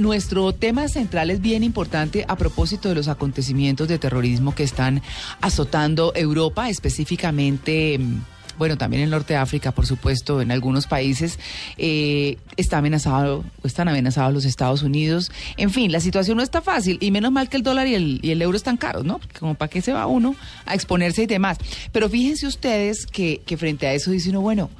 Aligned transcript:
Nuestro 0.00 0.54
tema 0.54 0.88
central 0.88 1.30
es 1.30 1.42
bien 1.42 1.62
importante 1.62 2.24
a 2.26 2.34
propósito 2.36 2.88
de 2.88 2.94
los 2.94 3.08
acontecimientos 3.08 3.86
de 3.86 3.98
terrorismo 3.98 4.54
que 4.54 4.62
están 4.62 5.02
azotando 5.42 6.14
Europa, 6.14 6.70
específicamente 6.70 7.98
mm, 7.98 8.20
bueno, 8.56 8.78
también 8.78 9.02
el 9.02 9.10
norte 9.10 9.34
de 9.34 9.38
África, 9.38 9.72
por 9.72 9.86
supuesto, 9.86 10.40
en 10.40 10.52
algunos 10.52 10.86
países, 10.86 11.38
eh, 11.76 12.38
está 12.56 12.78
amenazado, 12.78 13.44
están 13.62 13.88
amenazados 13.88 14.32
los 14.32 14.46
Estados 14.46 14.82
Unidos. 14.82 15.30
En 15.58 15.70
fin, 15.70 15.92
la 15.92 16.00
situación 16.00 16.38
no 16.38 16.42
está 16.42 16.62
fácil, 16.62 16.96
y 17.02 17.10
menos 17.10 17.30
mal 17.30 17.50
que 17.50 17.58
el 17.58 17.62
dólar 17.62 17.86
y 17.86 17.94
el, 17.94 18.20
y 18.22 18.30
el 18.30 18.40
euro 18.40 18.56
están 18.56 18.78
caros, 18.78 19.04
¿no? 19.04 19.20
Como 19.38 19.54
para 19.54 19.68
qué 19.68 19.82
se 19.82 19.92
va 19.92 20.06
uno 20.06 20.34
a 20.64 20.74
exponerse 20.74 21.24
y 21.24 21.26
demás. 21.26 21.58
Pero 21.92 22.08
fíjense 22.08 22.46
ustedes 22.46 23.04
que, 23.04 23.42
que 23.44 23.58
frente 23.58 23.86
a 23.86 23.92
eso 23.92 24.10
dice 24.10 24.30
uno, 24.30 24.40
bueno, 24.40 24.70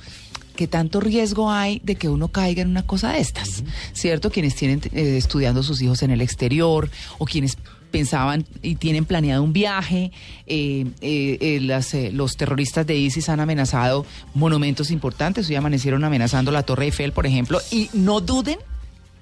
¿qué 0.61 0.67
tanto 0.67 1.01
riesgo 1.01 1.51
hay 1.51 1.81
de 1.85 1.95
que 1.95 2.11
uno 2.11 2.29
caiga 2.29 2.61
en 2.61 2.69
una 2.69 2.83
cosa 2.83 3.13
de 3.13 3.21
estas? 3.21 3.65
¿Cierto? 3.95 4.29
Quienes 4.31 4.55
tienen 4.55 4.83
eh, 4.93 5.17
estudiando 5.17 5.63
sus 5.63 5.81
hijos 5.81 6.03
en 6.03 6.11
el 6.11 6.21
exterior 6.21 6.91
o 7.17 7.25
quienes 7.25 7.57
pensaban 7.91 8.45
y 8.61 8.75
tienen 8.75 9.07
planeado 9.07 9.43
un 9.43 9.55
viaje. 9.55 10.13
Eh, 10.47 10.85
eh, 11.01 11.61
las, 11.63 11.95
los 12.13 12.37
terroristas 12.37 12.87
de 12.87 12.95
ISIS 12.95 13.31
han 13.31 13.41
amenazado 13.41 14.05
monumentos 14.35 14.91
importantes. 14.91 15.49
Hoy 15.49 15.55
amanecieron 15.55 16.05
amenazando 16.05 16.51
la 16.51 16.63
Torre 16.63 16.85
Eiffel, 16.85 17.13
por 17.13 17.25
ejemplo, 17.25 17.59
y 17.71 17.89
no 17.95 18.21
duden 18.21 18.59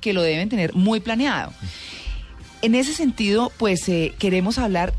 que 0.00 0.14
lo 0.14 0.22
deben 0.22 0.48
tener 0.48 0.74
muy 0.74 0.98
planeado. 0.98 1.52
En 2.62 2.74
ese 2.74 2.92
sentido, 2.94 3.52
pues 3.58 3.84
queremos 4.18 4.58
hablar, 4.58 4.92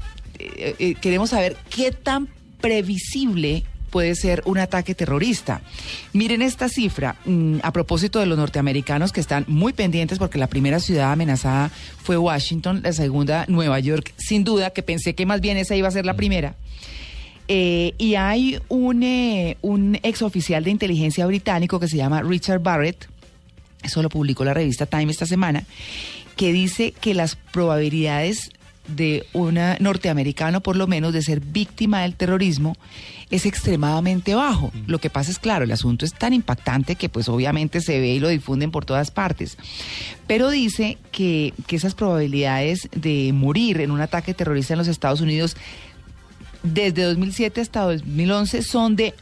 queremos 1.02 1.32
saber 1.32 1.58
qué 1.70 1.92
tan 1.92 2.30
previsible 2.62 3.66
puede 3.90 4.16
ser 4.16 4.42
un 4.46 4.58
ataque 4.58 4.96
terrorista. 4.96 5.62
Miren 6.14 6.42
esta 6.42 6.70
cifra 6.70 7.16
mm, 7.26 7.58
a 7.64 7.74
propósito 7.74 8.20
de 8.20 8.26
los 8.26 8.38
norteamericanos 8.38 9.12
que 9.12 9.20
están 9.20 9.46
muy 9.48 9.74
pendientes 9.74 10.20
porque 10.20 10.38
la 10.38 10.48
primera 10.48 10.80
ciudad 10.80 11.12
amenazada 11.12 11.70
fue 12.04 12.18
Washington, 12.18 12.82
la 12.84 12.94
segunda 12.94 13.46
Nueva 13.48 13.80
York, 13.80 14.14
sin 14.18 14.44
duda, 14.44 14.70
que 14.70 14.84
pensé 14.84 15.16
que 15.16 15.26
más 15.26 15.42
bien 15.42 15.58
esa 15.58 15.76
iba 15.76 15.88
a 15.88 15.92
ser 15.92 16.06
la 16.06 16.16
primera. 16.16 16.56
Eh, 17.48 17.96
y 17.98 18.16
hay 18.16 18.60
un, 18.70 19.02
eh, 19.02 19.58
un 19.62 19.98
ex 20.04 20.22
oficial 20.22 20.64
de 20.64 20.70
inteligencia 20.70 21.26
británico 21.26 21.80
que 21.80 21.88
se 21.88 21.98
llama 21.98 22.22
Richard 22.22 22.62
Barrett, 22.62 23.10
eso 23.82 24.04
lo 24.04 24.10
publicó 24.10 24.44
la 24.44 24.54
revista 24.54 24.86
Time 24.86 25.12
esta 25.12 25.26
semana, 25.26 25.64
que 26.36 26.54
dice 26.54 26.92
que 26.92 27.14
las 27.14 27.36
probabilidades 27.36 28.52
de 28.96 29.26
un 29.34 29.60
norteamericano, 29.80 30.62
por 30.62 30.76
lo 30.76 30.88
menos, 30.88 31.14
de 31.14 31.22
ser 31.22 31.40
víctima 31.40 32.02
del 32.02 32.16
terrorismo 32.16 32.76
es 33.30 33.46
extremadamente 33.46 34.34
bajo. 34.34 34.72
Lo 34.88 35.00
que 35.00 35.10
pasa 35.10 35.30
es, 35.30 35.38
claro, 35.38 35.64
el 35.64 35.72
asunto 35.72 36.06
es 36.06 36.14
tan 36.14 36.34
impactante 36.34 36.96
que 36.96 37.10
pues 37.10 37.30
obviamente 37.30 37.80
se 37.82 38.00
ve 38.00 38.16
y 38.16 38.20
lo 38.20 38.28
difunden 38.28 38.72
por 38.72 38.86
todas 38.86 39.12
partes. 39.12 39.58
Pero 40.26 40.50
dice 40.50 40.98
que, 41.12 41.54
que 41.68 41.76
esas 41.76 41.94
probabilidades 41.94 42.90
de 42.96 43.32
morir 43.34 43.82
en 43.82 43.92
un 43.92 44.02
ataque 44.02 44.34
terrorista 44.34 44.74
en 44.74 44.80
los 44.80 44.88
Estados 44.88 45.22
Unidos 45.22 45.56
desde 46.64 47.04
2007 47.04 47.62
hasta 47.62 47.82
2011 47.82 48.64
son 48.64 48.96
de 48.96 49.14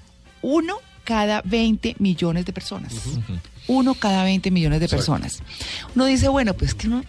uno 0.41 0.77
cada 1.03 1.41
20 1.44 1.95
millones 2.00 2.45
de 2.45 2.53
personas. 2.53 2.94
Uno 3.67 3.94
cada 3.94 4.23
20 4.23 4.51
millones 4.51 4.79
de 4.79 4.88
personas. 4.88 5.41
Uno 5.95 6.06
dice, 6.06 6.27
bueno, 6.29 6.53
pues 6.53 6.73
que 6.73 6.88
no, 6.88 7.01
eh, 7.01 7.06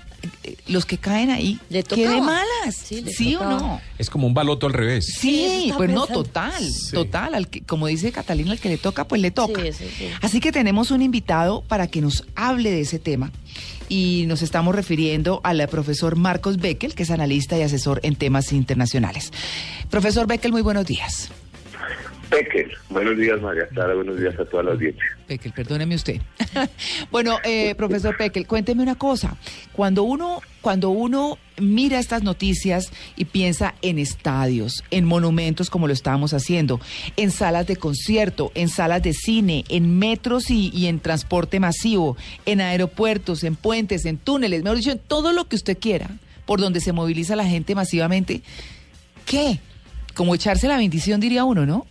los 0.67 0.85
que 0.85 0.99
caen 0.99 1.31
ahí, 1.31 1.59
Le 1.71 1.83
qué 1.83 2.09
de 2.09 2.21
malas, 2.21 2.75
Sí, 2.83 3.05
¿sí, 3.15 3.31
le 3.31 3.37
o 3.37 3.45
no? 3.49 3.81
Es 3.99 4.11
como 4.11 4.27
un 4.27 4.35
baloto 4.35 4.67
al 4.67 4.73
revés. 4.73 5.07
Sí, 5.19 5.73
pues 5.77 5.91
no, 5.91 6.07
total, 6.07 6.63
Sí. 6.63 6.93
total. 6.93 7.35
Al 7.35 7.49
que, 7.49 7.63
como 7.63 7.87
dice 7.87 8.13
Catalina, 8.13 8.53
al 8.53 8.59
que 8.61 8.69
le 8.69 8.79
toca, 8.79 9.07
pues 9.07 9.21
le 9.21 9.31
toca. 9.31 9.63
Sí, 9.63 9.73
sí, 9.73 9.85
sí. 9.97 10.07
Así 10.21 10.41
que 10.41 10.53
tenemos 10.53 10.91
un 10.91 11.03
invitado 11.03 11.63
para 11.63 11.87
que 11.87 12.01
nos 12.01 12.25
hable 12.35 12.71
de 12.71 12.81
ese 12.83 12.99
tema. 12.99 13.33
Y 13.91 14.25
nos 14.27 14.43
estamos 14.43 14.75
refiriendo 14.75 15.41
al 15.45 15.67
profesor 15.69 16.17
Marcos 16.17 16.59
Beckel, 16.59 16.95
que 16.95 17.05
es 17.05 17.11
analista 17.11 17.57
y 17.57 17.63
asesor 17.63 18.01
en 18.03 18.17
temas 18.17 18.53
internacionales. 18.53 19.33
Profesor 19.89 20.27
Beckel, 20.27 20.53
muy 20.53 20.61
buenos 20.63 20.85
días. 20.85 21.31
Peque, 22.31 22.69
buenos 22.91 23.17
días 23.17 23.41
María 23.41 23.67
Clara, 23.69 23.95
buenos 23.95 24.21
días 24.21 24.39
a 24.39 24.45
toda 24.45 24.63
la 24.63 24.73
audiencia. 24.73 25.05
Beckel, 25.29 25.53
perdóneme 25.53 25.95
usted. 25.95 26.21
bueno, 27.11 27.39
eh, 27.43 27.75
profesor 27.75 28.17
Beckel, 28.19 28.47
cuénteme 28.47 28.83
una 28.83 28.97
cosa. 28.97 29.37
Cuando 29.73 30.03
uno, 30.03 30.41
cuando 30.61 30.91
uno 30.91 31.39
mira 31.59 31.99
estas 31.99 32.23
noticias 32.23 32.93
y 33.17 33.25
piensa 33.25 33.75
en 33.81 33.99
estadios, 33.99 34.85
en 34.91 35.05
monumentos 35.07 35.71
como 35.71 35.87
lo 35.87 35.93
estábamos 35.93 36.35
haciendo, 36.35 36.81
en 37.17 37.31
salas 37.31 37.67
de 37.67 37.77
concierto, 37.77 38.53
en 38.55 38.69
salas 38.69 39.03
de 39.03 39.15
cine, 39.15 39.65
en 39.69 39.99
metros 39.99 40.51
y, 40.51 40.71
y 40.75 40.87
en 40.87 41.01
transporte 41.01 41.61
masivo, 41.61 42.17
en 42.45 42.61
aeropuertos, 42.61 43.43
en 43.43 43.57
puentes, 43.57 44.05
en 44.05 44.19
túneles, 44.19 44.63
mejor 44.63 44.79
dicho, 44.79 44.93
en 44.93 44.99
todo 44.99 45.33
lo 45.33 45.49
que 45.49 45.57
usted 45.57 45.79
quiera, 45.79 46.11
por 46.45 46.61
donde 46.61 46.81
se 46.81 46.93
moviliza 46.93 47.37
la 47.37 47.45
gente 47.45 47.75
masivamente, 47.75 48.43
¿qué? 49.25 49.61
Como 50.15 50.35
echarse 50.35 50.69
la 50.69 50.77
bendición, 50.77 51.21
diría 51.21 51.45
uno, 51.45 51.65
¿no? 51.65 51.87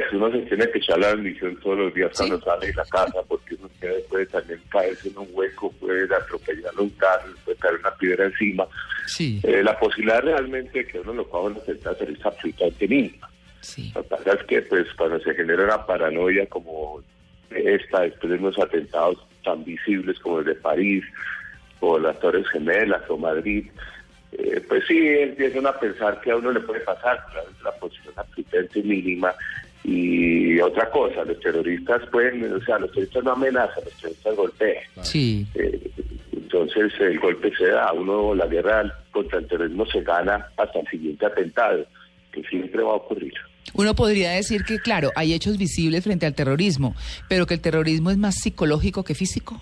Pues 0.00 0.12
uno 0.12 0.30
se 0.30 0.38
tiene 0.46 0.70
que 0.70 0.78
echar 0.78 0.98
la 0.98 1.14
bendición 1.14 1.56
todos 1.56 1.78
los 1.78 1.94
días 1.94 2.10
Sí. 2.14 2.18
cuando 2.28 2.40
sale 2.44 2.66
de 2.68 2.74
la 2.74 2.84
casa, 2.86 3.18
porque 3.28 3.54
uno 3.56 3.68
puede, 4.08 4.26
también 4.26 4.60
caerse 4.70 5.08
en 5.08 5.18
un 5.18 5.28
hueco, 5.32 5.70
puede 5.72 6.04
atropellar 6.14 6.72
un 6.78 6.90
carro, 6.90 7.32
puede 7.44 7.58
caer 7.58 7.74
una 7.80 7.94
piedra 7.96 8.24
encima. 8.26 8.66
Sí, 9.06 9.40
Eh, 9.42 9.62
la 9.62 9.78
posibilidad 9.78 10.22
realmente 10.22 10.78
de 10.80 10.86
que 10.86 11.00
uno 11.00 11.12
lo 11.14 11.28
coja 11.28 11.48
en 11.48 11.54
la 11.54 11.60
atentado 11.62 11.96
es 12.04 12.24
absolutamente 12.26 12.88
mínima. 12.88 13.28
sí. 13.60 13.92
Lo 13.94 14.02
que 14.02 14.08
pasa 14.08 14.32
es 14.34 14.44
que 14.44 14.62
pues 14.62 14.86
cuando 14.96 15.20
se 15.20 15.34
genera 15.34 15.64
una 15.64 15.84
paranoia 15.86 16.46
como 16.46 17.02
esta, 17.50 18.02
después 18.02 18.30
de 18.30 18.38
unos 18.38 18.58
atentados 18.58 19.18
tan 19.44 19.64
visibles 19.64 20.18
como 20.20 20.38
el 20.40 20.44
de 20.46 20.54
París, 20.54 21.04
o 21.80 21.98
las 21.98 22.18
Torres 22.20 22.46
Gemelas, 22.50 23.02
o 23.08 23.16
Madrid, 23.16 23.66
eh, 24.32 24.62
pues 24.68 24.84
sí 24.86 24.96
empiezan 24.98 25.66
a 25.66 25.72
pensar 25.78 26.20
que 26.20 26.30
a 26.30 26.36
uno 26.36 26.52
le 26.52 26.60
puede 26.60 26.80
pasar, 26.80 27.24
claro, 27.32 27.48
es 27.50 27.62
la 27.62 27.72
posición 27.72 28.14
absolutamente 28.16 28.82
mínima. 28.82 29.34
Y 29.82 30.60
otra 30.60 30.90
cosa, 30.90 31.24
los 31.24 31.40
terroristas 31.40 32.02
pueden, 32.10 32.52
o 32.52 32.60
sea, 32.64 32.78
los 32.78 32.90
terroristas 32.90 33.24
no 33.24 33.32
amenazan, 33.32 33.84
los 33.84 33.94
terroristas 33.94 34.36
golpean. 34.36 34.84
Sí. 35.02 35.46
Eh, 35.54 35.90
entonces 36.32 36.92
el 37.00 37.18
golpe 37.18 37.52
se 37.56 37.68
da, 37.68 37.92
uno 37.92 38.34
la 38.34 38.46
guerra 38.46 38.92
contra 39.12 39.38
el 39.38 39.46
terrorismo 39.46 39.86
se 39.86 40.02
gana 40.02 40.48
hasta 40.56 40.80
el 40.80 40.86
siguiente 40.88 41.24
atentado, 41.26 41.86
que 42.32 42.42
siempre 42.44 42.82
va 42.82 42.92
a 42.92 42.96
ocurrir. 42.96 43.34
Uno 43.74 43.94
podría 43.94 44.32
decir 44.32 44.64
que, 44.64 44.78
claro, 44.78 45.10
hay 45.14 45.32
hechos 45.32 45.56
visibles 45.56 46.02
frente 46.02 46.26
al 46.26 46.34
terrorismo, 46.34 46.94
pero 47.28 47.46
que 47.46 47.54
el 47.54 47.60
terrorismo 47.60 48.10
es 48.10 48.18
más 48.18 48.34
psicológico 48.36 49.04
que 49.04 49.14
físico. 49.14 49.60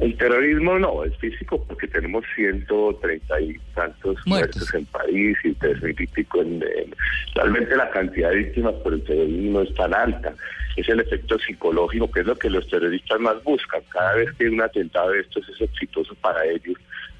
El 0.00 0.16
terrorismo 0.16 0.78
no, 0.78 1.04
es 1.04 1.16
físico 1.18 1.62
porque 1.66 1.88
tenemos 1.88 2.24
130 2.36 3.40
y 3.40 3.54
tantos 3.74 4.16
Muertos. 4.26 4.56
muertos, 4.56 4.74
en 4.74 4.86
París 4.86 5.36
y 5.44 5.52
tres 5.54 5.82
mil 5.82 5.96
y 5.98 6.06
pico 6.06 6.40
en, 6.42 6.62
en- 6.62 6.94
Realmente 7.34 7.76
la 7.76 7.90
cantidad 7.90 8.30
de 8.30 8.36
víctimas 8.36 8.74
por 8.74 8.94
el 8.94 9.02
terrorismo 9.02 9.58
no 9.58 9.62
es 9.62 9.74
tan 9.74 9.94
alta. 9.94 10.34
Es 10.76 10.88
el 10.88 11.00
efecto 11.00 11.38
psicológico, 11.40 12.10
que 12.10 12.20
es 12.20 12.26
lo 12.26 12.36
que 12.36 12.48
los 12.50 12.66
terroristas 12.68 13.18
más 13.20 13.42
buscan. 13.42 13.80
Cada 13.90 14.14
vez 14.14 14.30
que 14.38 14.48
un 14.48 14.60
atentado 14.60 15.10
de 15.10 15.20
estos 15.20 15.48
es 15.48 15.60
exitoso 15.60 16.14
para 16.16 16.44
ellos, 16.46 16.76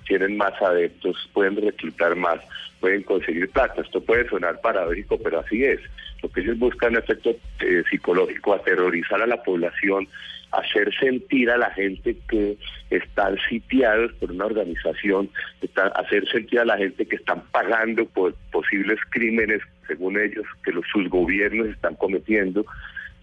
tienen 0.08 0.36
más 0.36 0.60
adeptos, 0.60 1.28
pueden 1.32 1.56
reclutar 1.56 2.16
más, 2.16 2.40
pueden 2.80 3.02
conseguir 3.02 3.48
plata. 3.50 3.82
Esto 3.82 4.00
puede 4.00 4.28
sonar 4.28 4.60
paradójico, 4.60 5.18
pero 5.22 5.40
así 5.40 5.62
es. 5.62 5.80
Lo 6.22 6.30
que 6.30 6.40
ellos 6.40 6.58
buscan 6.58 6.94
es 6.94 7.04
efecto 7.04 7.36
eh, 7.60 7.84
psicológico, 7.88 8.54
aterrorizar 8.54 9.22
a 9.22 9.26
la 9.26 9.42
población, 9.42 10.08
hacer 10.50 10.92
sentir 10.98 11.50
a 11.50 11.58
la 11.58 11.70
gente 11.70 12.16
que 12.28 12.56
están 12.90 13.36
sitiados 13.48 14.12
por 14.14 14.32
una 14.32 14.46
organización, 14.46 15.30
hacer 15.94 16.26
sentir 16.28 16.60
a 16.60 16.64
la 16.64 16.78
gente 16.78 17.06
que 17.06 17.16
están 17.16 17.42
pagando 17.52 18.06
por 18.06 18.34
posibles 18.50 18.98
crímenes, 19.10 19.60
según 19.86 20.18
ellos, 20.18 20.46
que 20.64 20.72
los, 20.72 20.86
sus 20.90 21.08
gobiernos 21.08 21.68
están 21.68 21.94
cometiendo. 21.96 22.64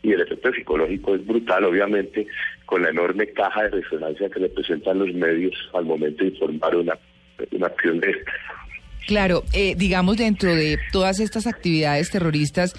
Y 0.06 0.12
el 0.12 0.22
efecto 0.22 0.52
psicológico 0.54 1.16
es 1.16 1.26
brutal, 1.26 1.66
obviamente, 1.66 2.28
con 2.68 2.84
la 2.84 2.90
enorme 2.90 3.26
caja 3.32 3.64
de 3.64 3.70
resonancia 3.70 4.30
que 4.30 4.40
representan 4.40 5.00
los 5.00 5.12
medios 5.16 5.54
al 5.74 5.86
momento 5.86 6.24
de 6.24 6.30
informar 6.30 6.76
una, 6.76 6.96
una 7.52 7.66
acción 7.66 8.00
de 8.00 8.12
esta. 8.12 8.32
Claro, 9.08 9.44
eh, 9.54 9.74
digamos 9.76 10.18
dentro 10.18 10.54
de 10.54 10.78
todas 10.92 11.20
estas 11.20 11.48
actividades 11.48 12.12
terroristas, 12.12 12.76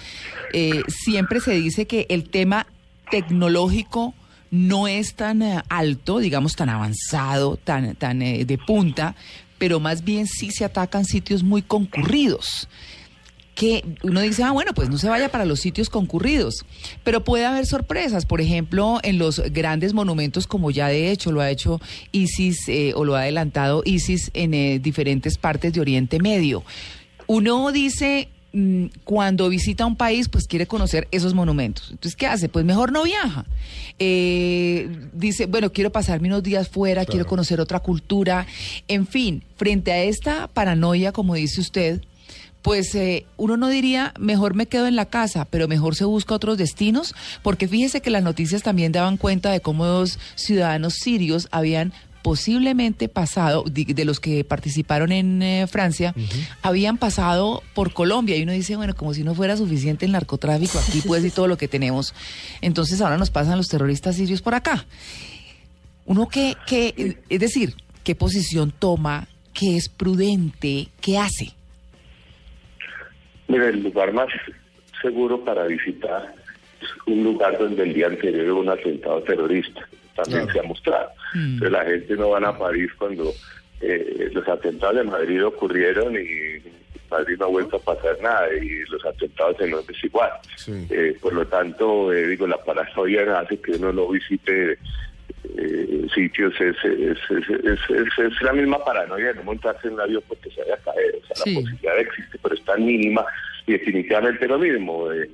eh, 0.53 0.83
siempre 0.87 1.41
se 1.41 1.51
dice 1.51 1.85
que 1.85 2.05
el 2.07 2.29
tema 2.29 2.65
tecnológico 3.11 4.13
no 4.49 4.87
es 4.87 5.15
tan 5.15 5.41
eh, 5.41 5.61
alto, 5.67 6.19
digamos 6.19 6.53
tan 6.53 6.69
avanzado, 6.69 7.57
tan, 7.57 7.93
tan 7.95 8.21
eh, 8.21 8.45
de 8.45 8.57
punta, 8.57 9.15
pero 9.57 9.81
más 9.81 10.05
bien 10.05 10.27
sí 10.27 10.51
se 10.51 10.63
atacan 10.63 11.03
sitios 11.03 11.43
muy 11.43 11.61
concurridos 11.61 12.69
que 13.57 13.83
uno 14.03 14.21
dice, 14.21 14.43
ah, 14.43 14.51
bueno, 14.51 14.71
pues 14.75 14.87
no 14.87 14.99
se 14.99 15.09
vaya 15.09 15.29
para 15.29 15.43
los 15.43 15.59
sitios 15.59 15.89
concurridos, 15.89 16.63
pero 17.03 17.23
puede 17.23 17.43
haber 17.43 17.65
sorpresas, 17.65 18.27
por 18.27 18.39
ejemplo, 18.39 18.99
en 19.01 19.17
los 19.17 19.39
grandes 19.51 19.95
monumentos, 19.95 20.45
como 20.45 20.69
ya 20.69 20.89
de 20.89 21.09
hecho 21.09 21.31
lo 21.31 21.41
ha 21.41 21.49
hecho 21.49 21.81
ISIS 22.11 22.69
eh, 22.69 22.93
o 22.95 23.03
lo 23.03 23.15
ha 23.15 23.21
adelantado 23.21 23.81
ISIS 23.83 24.29
en 24.35 24.53
eh, 24.53 24.77
diferentes 24.77 25.39
partes 25.39 25.73
de 25.73 25.81
Oriente 25.81 26.19
Medio. 26.19 26.63
Uno 27.25 27.71
dice, 27.71 28.29
mm, 28.53 28.85
cuando 29.03 29.49
visita 29.49 29.87
un 29.87 29.95
país, 29.95 30.29
pues 30.29 30.45
quiere 30.45 30.67
conocer 30.67 31.07
esos 31.09 31.33
monumentos. 31.33 31.87
Entonces, 31.89 32.15
¿qué 32.15 32.27
hace? 32.27 32.49
Pues 32.49 32.63
mejor 32.63 32.91
no 32.91 33.05
viaja. 33.05 33.47
Eh, 33.97 34.87
dice, 35.13 35.47
bueno, 35.47 35.71
quiero 35.71 35.91
pasarme 35.91 36.27
unos 36.27 36.43
días 36.43 36.69
fuera, 36.69 37.05
quiero 37.05 37.25
conocer 37.25 37.59
otra 37.59 37.79
cultura. 37.79 38.45
En 38.87 39.07
fin, 39.07 39.43
frente 39.55 39.91
a 39.91 40.03
esta 40.03 40.47
paranoia, 40.47 41.11
como 41.11 41.33
dice 41.33 41.59
usted, 41.59 42.03
pues 42.61 42.93
eh, 42.95 43.25
uno 43.37 43.57
no 43.57 43.69
diría 43.69 44.13
mejor 44.19 44.53
me 44.53 44.65
quedo 44.65 44.87
en 44.87 44.95
la 44.95 45.05
casa, 45.05 45.45
pero 45.45 45.67
mejor 45.67 45.95
se 45.95 46.05
busca 46.05 46.35
otros 46.35 46.57
destinos, 46.57 47.15
porque 47.43 47.67
fíjese 47.67 48.01
que 48.01 48.09
las 48.09 48.23
noticias 48.23 48.63
también 48.63 48.91
daban 48.91 49.17
cuenta 49.17 49.51
de 49.51 49.61
cómo 49.61 49.85
dos 49.85 50.19
ciudadanos 50.35 50.95
sirios 50.95 51.47
habían 51.51 51.93
posiblemente 52.27 53.07
pasado, 53.07 53.63
de, 53.63 54.03
los 54.03 54.19
que 54.19 54.43
participaron 54.43 55.13
en 55.13 55.41
eh, 55.41 55.65
Francia, 55.65 56.13
habían 56.61 56.97
pasado 56.97 57.63
por 57.73 57.93
Colombia. 57.93 58.35
Y 58.35 58.43
uno 58.43 58.51
dice, 58.51 58.75
bueno, 58.75 58.93
como 58.95 59.13
si 59.13 59.23
no 59.23 59.33
fuera 59.33 59.55
suficiente 59.55 60.05
el 60.05 60.11
narcotráfico 60.11 60.77
aquí, 60.77 61.01
pues, 61.07 61.23
y 61.23 61.29
todo 61.31 61.47
lo 61.47 61.57
que 61.57 61.69
tenemos. 61.69 62.13
Entonces 62.59 62.99
ahora 62.99 63.17
nos 63.17 63.29
pasan 63.29 63.55
los 63.55 63.69
terroristas 63.69 64.17
sirios 64.17 64.41
por 64.41 64.55
acá. 64.55 64.85
Uno 66.05 66.27
que, 66.27 66.57
que 66.65 67.17
es 67.29 67.39
decir, 67.39 67.75
¿qué 68.03 68.13
posición 68.13 68.73
toma? 68.77 69.29
¿Qué 69.53 69.77
es 69.77 69.87
prudente? 69.87 70.89
¿Qué 70.99 71.17
hace? 71.17 71.56
Mira, 73.47 73.69
el 73.69 73.83
lugar 73.83 74.13
más 74.13 74.29
seguro 75.01 75.43
para 75.43 75.65
visitar 75.67 76.33
es 76.81 76.89
un 77.05 77.23
lugar 77.23 77.57
donde 77.57 77.83
el 77.83 77.93
día 77.93 78.07
anterior 78.07 78.49
hubo 78.51 78.61
un 78.61 78.69
atentado 78.69 79.21
terrorista. 79.23 79.87
También 80.15 80.51
se 80.51 80.59
ha 80.59 80.63
mostrado. 80.63 81.09
Mm. 81.33 81.63
la 81.63 81.83
gente 81.85 82.15
no 82.15 82.29
va 82.29 82.39
a 82.39 82.57
París 82.57 82.89
cuando 82.97 83.31
eh, 83.81 84.29
los 84.31 84.47
atentados 84.47 84.95
de 84.95 85.03
Madrid 85.03 85.45
ocurrieron 85.45 86.15
y 86.15 86.61
Madrid 87.09 87.37
no 87.39 87.45
ha 87.45 87.49
vuelto 87.49 87.77
a 87.77 87.79
pasar 87.79 88.17
nada 88.21 88.47
y 88.53 88.83
los 88.89 89.05
atentados 89.05 89.59
en 89.61 89.71
Londres 89.71 89.97
igual. 90.03 90.31
Eh, 90.89 91.15
por 91.21 91.33
lo 91.33 91.45
tanto, 91.45 92.11
eh, 92.11 92.27
digo, 92.27 92.47
la 92.47 92.63
paranoia 92.63 93.39
hace 93.39 93.59
que 93.59 93.73
uno 93.73 93.93
no 93.93 94.09
visite 94.09 94.77
eh, 95.57 96.07
sitios 96.13 96.53
es, 96.59 96.75
es, 96.83 97.17
es, 97.29 97.89
es, 97.89 98.41
la 98.41 98.53
misma 98.53 98.83
paranoia 98.83 99.27
de 99.27 99.35
no 99.35 99.43
montarse 99.43 99.87
en 99.87 99.95
un 99.95 100.01
avión 100.01 100.23
porque 100.27 100.51
se 100.51 100.61
vaya 100.61 100.75
a 100.75 100.91
caer. 100.91 101.15
O 101.15 101.25
sea, 101.25 101.45
la 101.45 101.59
posibilidad 101.59 101.99
existe, 101.99 102.37
pero 102.41 102.55
es 102.55 102.63
tan 102.63 102.85
mínima 102.85 103.25
y 103.65 103.73
definitivamente 103.73 104.47
lo 104.47 104.59
mismo. 104.59 105.11
Eh, 105.11 105.29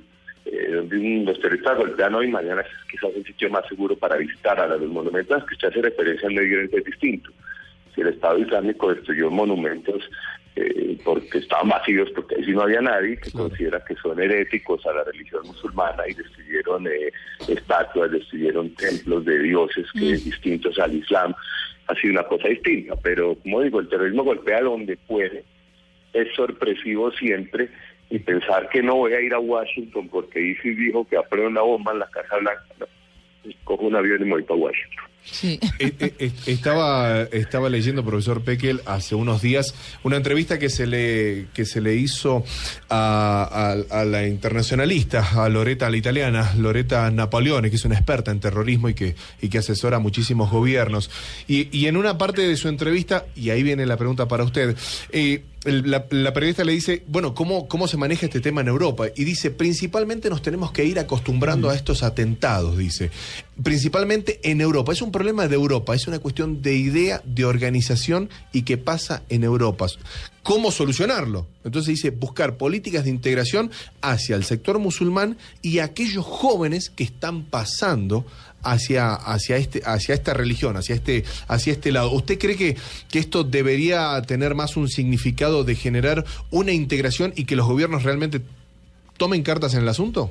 eh, 0.46 0.72
donde 0.72 1.24
los 1.24 1.40
terroristas 1.40 1.78
golpean 1.78 2.14
hoy, 2.14 2.28
mañana 2.28 2.60
es 2.60 2.68
quizás 2.90 3.10
el 3.16 3.24
sitio 3.24 3.50
más 3.50 3.66
seguro 3.66 3.96
para 3.96 4.16
visitar. 4.16 4.58
a 4.60 4.66
los 4.66 4.88
monumentos 4.88 5.44
que 5.44 5.54
usted 5.54 5.68
hace 5.68 5.82
referencia 5.82 6.28
al 6.28 6.34
Medio 6.34 6.60
es 6.60 6.84
distinto. 6.84 7.30
Si 7.94 8.00
el 8.00 8.08
Estado 8.08 8.38
Islámico 8.38 8.94
destruyó 8.94 9.30
monumentos 9.30 10.02
eh, 10.56 10.98
porque 11.04 11.38
estaban 11.38 11.68
vacíos, 11.68 12.08
porque 12.14 12.36
ahí 12.36 12.44
sí 12.44 12.52
no 12.52 12.62
había 12.62 12.80
nadie 12.80 13.16
que 13.16 13.30
considera 13.32 13.84
que 13.84 13.96
son 13.96 14.20
heréticos 14.20 14.86
a 14.86 14.92
la 14.92 15.04
religión 15.04 15.42
musulmana 15.46 16.04
y 16.08 16.14
destruyeron 16.14 16.86
eh, 16.86 17.12
estatuas, 17.48 18.10
destruyeron 18.12 18.72
templos 18.74 19.24
de 19.24 19.38
dioses 19.40 19.86
que 19.92 20.14
mm. 20.14 20.24
distintos 20.24 20.78
al 20.78 20.94
Islam. 20.94 21.34
Ha 21.86 21.94
sido 21.96 22.12
una 22.12 22.22
cosa 22.22 22.48
distinta, 22.48 22.94
pero 23.02 23.34
como 23.34 23.60
digo, 23.62 23.80
el 23.80 23.88
terrorismo 23.88 24.24
golpea 24.24 24.62
donde 24.62 24.96
puede, 24.96 25.44
es 26.12 26.32
sorpresivo 26.34 27.10
siempre 27.12 27.68
y 28.08 28.20
pensar 28.20 28.68
que 28.68 28.82
no 28.82 28.94
voy 28.94 29.12
a 29.12 29.20
ir 29.20 29.34
a 29.34 29.40
Washington 29.40 30.08
porque 30.08 30.40
ISIS 30.40 30.78
dijo 30.78 31.06
que 31.06 31.16
va 31.16 31.22
a 31.22 31.28
poner 31.28 31.46
una 31.46 31.62
bomba 31.62 31.92
en 31.92 31.98
la 31.98 32.06
Casa 32.06 32.36
Blanca, 32.38 32.86
cojo 33.64 33.86
un 33.86 33.96
avión 33.96 34.22
y 34.22 34.24
me 34.24 34.30
voy 34.30 34.42
para 34.44 34.60
Washington. 34.60 35.04
Sí. 35.30 35.58
Eh, 35.78 35.92
eh, 35.98 36.14
eh, 36.18 36.32
estaba, 36.46 37.22
estaba 37.22 37.68
leyendo, 37.68 38.04
profesor 38.04 38.42
Pekel, 38.42 38.82
hace 38.86 39.14
unos 39.14 39.42
días 39.42 39.74
una 40.02 40.16
entrevista 40.16 40.58
que 40.58 40.68
se 40.68 40.86
le, 40.86 41.46
que 41.54 41.64
se 41.64 41.80
le 41.80 41.96
hizo 41.96 42.44
a, 42.90 43.74
la 44.06 44.26
internacionalista, 44.26 45.42
a 45.42 45.48
Loreta, 45.48 45.88
la 45.90 45.96
italiana, 45.96 46.52
Loreta 46.56 47.10
Napoleone, 47.10 47.70
que 47.70 47.76
es 47.76 47.84
una 47.84 47.96
experta 47.96 48.30
en 48.30 48.40
terrorismo 48.40 48.88
y 48.88 48.94
que, 48.94 49.16
y 49.40 49.48
que 49.48 49.58
asesora 49.58 49.96
a 49.96 50.00
muchísimos 50.00 50.50
gobiernos. 50.50 51.10
Y, 51.48 51.76
y 51.76 51.86
en 51.86 51.96
una 51.96 52.18
parte 52.18 52.42
de 52.42 52.56
su 52.56 52.68
entrevista, 52.68 53.26
y 53.34 53.50
ahí 53.50 53.62
viene 53.62 53.86
la 53.86 53.96
pregunta 53.96 54.28
para 54.28 54.44
usted, 54.44 54.76
la, 55.64 56.06
periodista 56.34 56.64
le 56.64 56.72
dice, 56.72 57.02
bueno, 57.06 57.34
¿cómo, 57.34 57.68
¿cómo 57.68 57.88
se 57.88 57.96
maneja 57.96 58.26
este 58.26 58.40
tema 58.40 58.60
en 58.60 58.68
Europa? 58.68 59.06
Y 59.16 59.24
dice, 59.24 59.50
principalmente 59.50 60.28
nos 60.28 60.42
tenemos 60.42 60.72
que 60.72 60.84
ir 60.84 60.98
acostumbrando 60.98 61.70
a 61.70 61.74
estos 61.74 62.02
atentados, 62.02 62.76
dice. 62.76 63.10
Principalmente 63.62 64.40
en 64.42 64.60
Europa. 64.60 64.92
Es 64.92 65.00
un 65.00 65.12
problema 65.12 65.48
de 65.48 65.54
Europa, 65.54 65.94
es 65.94 66.06
una 66.06 66.18
cuestión 66.18 66.60
de 66.60 66.74
idea, 66.74 67.22
de 67.24 67.44
organización 67.44 68.28
y 68.52 68.62
que 68.62 68.76
pasa 68.76 69.22
en 69.28 69.44
Europa. 69.44 69.86
¿Cómo 70.42 70.70
solucionarlo? 70.70 71.46
Entonces 71.64 71.94
dice, 71.94 72.10
buscar 72.10 72.58
políticas 72.58 73.04
de 73.04 73.10
integración 73.10 73.70
hacia 74.02 74.36
el 74.36 74.44
sector 74.44 74.78
musulmán 74.78 75.38
y 75.62 75.78
aquellos 75.78 76.24
jóvenes 76.26 76.90
que 76.90 77.04
están 77.04 77.44
pasando 77.44 78.26
hacia, 78.64 79.14
hacia, 79.14 79.56
este, 79.56 79.82
hacia 79.84 80.14
esta 80.14 80.34
religión, 80.34 80.76
hacia 80.76 80.94
este, 80.94 81.24
hacia 81.48 81.72
este 81.72 81.92
lado. 81.92 82.10
¿Usted 82.12 82.38
cree 82.38 82.56
que, 82.56 82.76
que 83.10 83.18
esto 83.18 83.44
debería 83.44 84.20
tener 84.22 84.54
más 84.54 84.76
un 84.76 84.88
significado 84.88 85.64
de 85.64 85.74
generar 85.74 86.24
una 86.50 86.72
integración 86.72 87.32
y 87.36 87.44
que 87.44 87.56
los 87.56 87.66
gobiernos 87.66 88.02
realmente 88.02 88.40
tomen 89.16 89.42
cartas 89.42 89.74
en 89.74 89.82
el 89.82 89.88
asunto? 89.88 90.30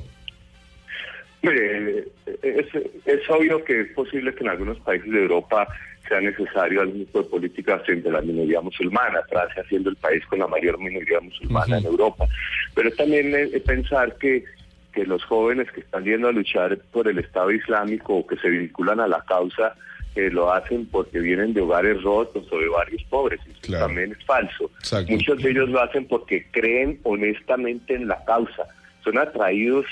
Mire, 1.42 2.04
es, 2.42 2.66
es 3.04 3.30
obvio 3.30 3.62
que 3.64 3.82
es 3.82 3.88
posible 3.92 4.34
que 4.34 4.44
en 4.44 4.50
algunos 4.50 4.78
países 4.80 5.10
de 5.10 5.22
Europa 5.22 5.68
sea 6.08 6.20
necesario 6.20 6.82
algún 6.82 7.06
tipo 7.06 7.22
de 7.22 7.28
políticas 7.28 7.82
frente 7.84 8.08
a 8.08 8.12
la 8.12 8.20
minoría 8.20 8.60
musulmana, 8.60 9.22
Francia 9.28 9.64
siendo 9.68 9.90
el 9.90 9.96
país 9.96 10.24
con 10.26 10.38
la 10.38 10.46
mayor 10.46 10.78
minoría 10.78 11.20
musulmana 11.20 11.78
en 11.78 11.86
Europa. 11.86 12.26
Pero 12.74 12.90
también 12.92 13.32
pensar 13.64 14.16
que 14.16 14.44
que 14.94 15.04
los 15.04 15.24
jóvenes 15.24 15.70
que 15.72 15.80
están 15.80 16.04
yendo 16.04 16.28
a 16.28 16.32
luchar 16.32 16.78
por 16.92 17.08
el 17.08 17.18
Estado 17.18 17.50
Islámico 17.50 18.14
o 18.14 18.26
que 18.26 18.36
se 18.36 18.48
vinculan 18.48 19.00
a 19.00 19.08
la 19.08 19.22
causa 19.24 19.74
eh, 20.14 20.30
lo 20.30 20.52
hacen 20.52 20.86
porque 20.86 21.18
vienen 21.18 21.52
de 21.54 21.60
hogares 21.60 22.00
rotos 22.02 22.46
o 22.50 22.58
de 22.58 22.68
barrios 22.68 23.02
pobres. 23.10 23.40
Eso 23.50 23.72
también 23.72 24.12
es 24.12 24.24
falso. 24.24 24.70
Muchos 25.08 25.42
de 25.42 25.50
ellos 25.50 25.68
lo 25.68 25.82
hacen 25.82 26.06
porque 26.06 26.46
creen 26.52 27.00
honestamente 27.02 27.94
en 27.94 28.06
la 28.06 28.24
causa. 28.24 28.64
Son 29.02 29.18
atraídos 29.18 29.86